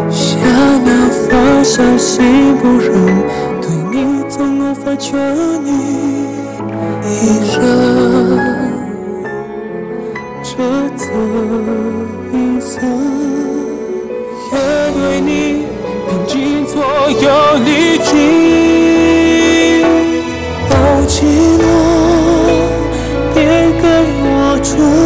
[0.09, 0.89] 想要
[1.27, 1.29] 放
[1.63, 2.87] 下心不忍，
[3.61, 3.93] 对你
[4.29, 5.05] 总无法痊
[5.65, 5.67] 愈。
[7.03, 7.13] 一
[7.45, 7.53] 生
[10.43, 10.49] 这
[10.95, 11.03] 次
[12.31, 12.79] 一次，
[14.51, 14.53] 也
[14.97, 15.31] 为你
[16.07, 16.33] 拼尽
[16.65, 16.73] 所
[17.09, 17.25] 有
[17.65, 18.09] 力气。
[20.69, 20.71] 抱
[21.07, 21.15] 紧
[21.59, 21.63] 我，
[24.65, 25.04] 줘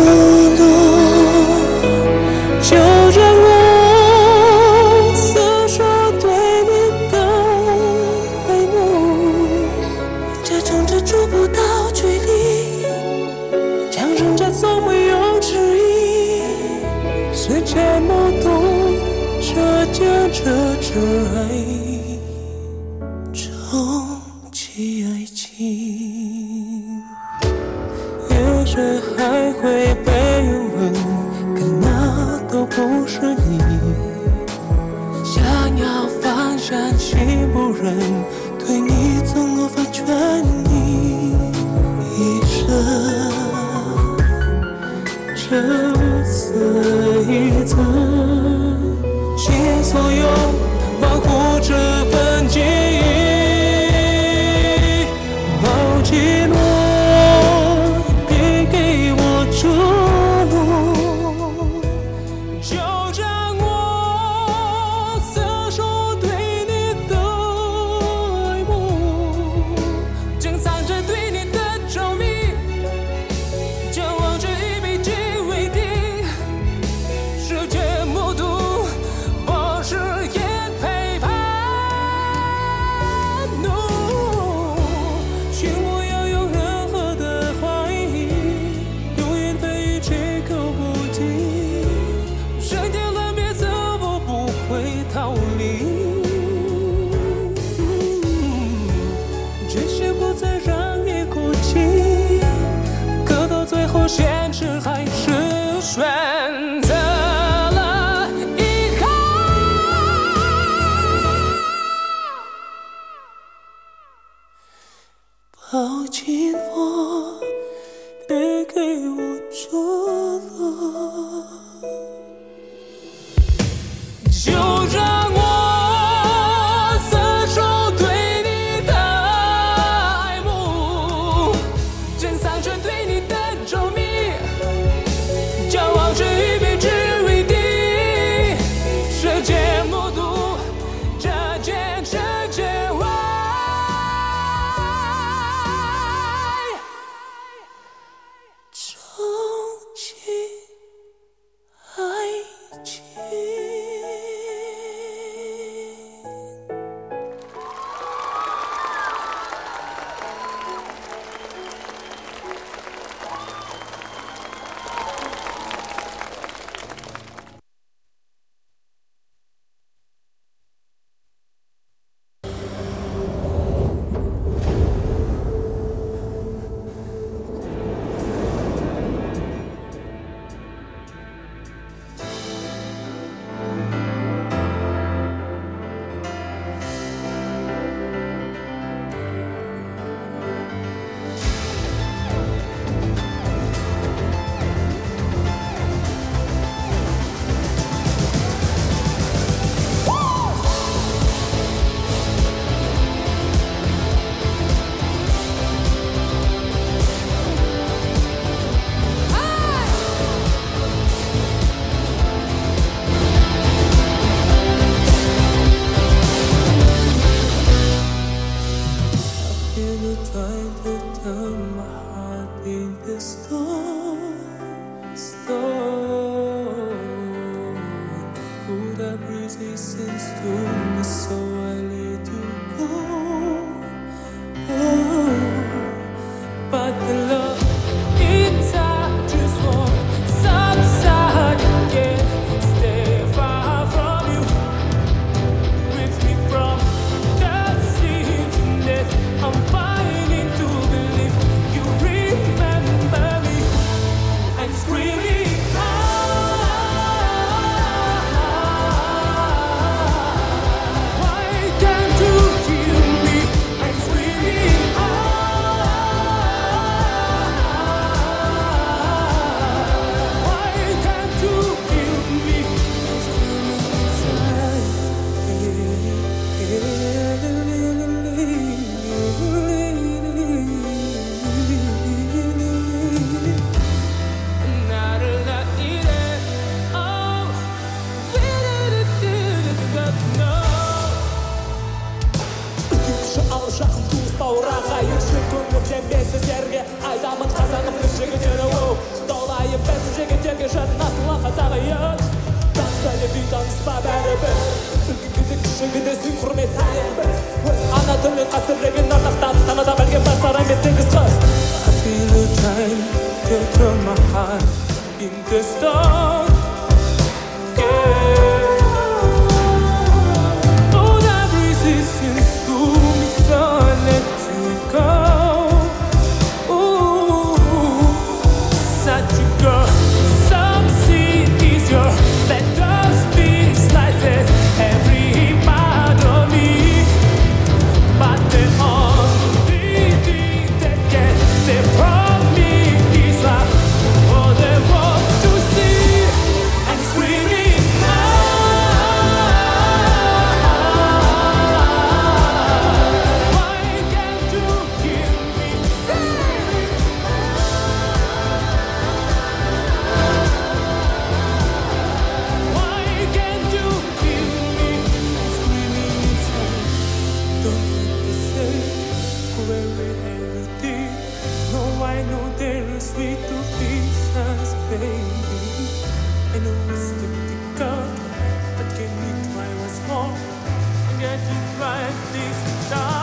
[381.79, 383.18] right these times.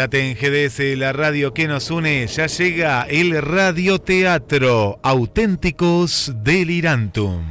[0.00, 2.26] Quédate en GDS, la radio que nos une.
[2.26, 7.49] Ya llega el radioteatro Auténticos Delirantum.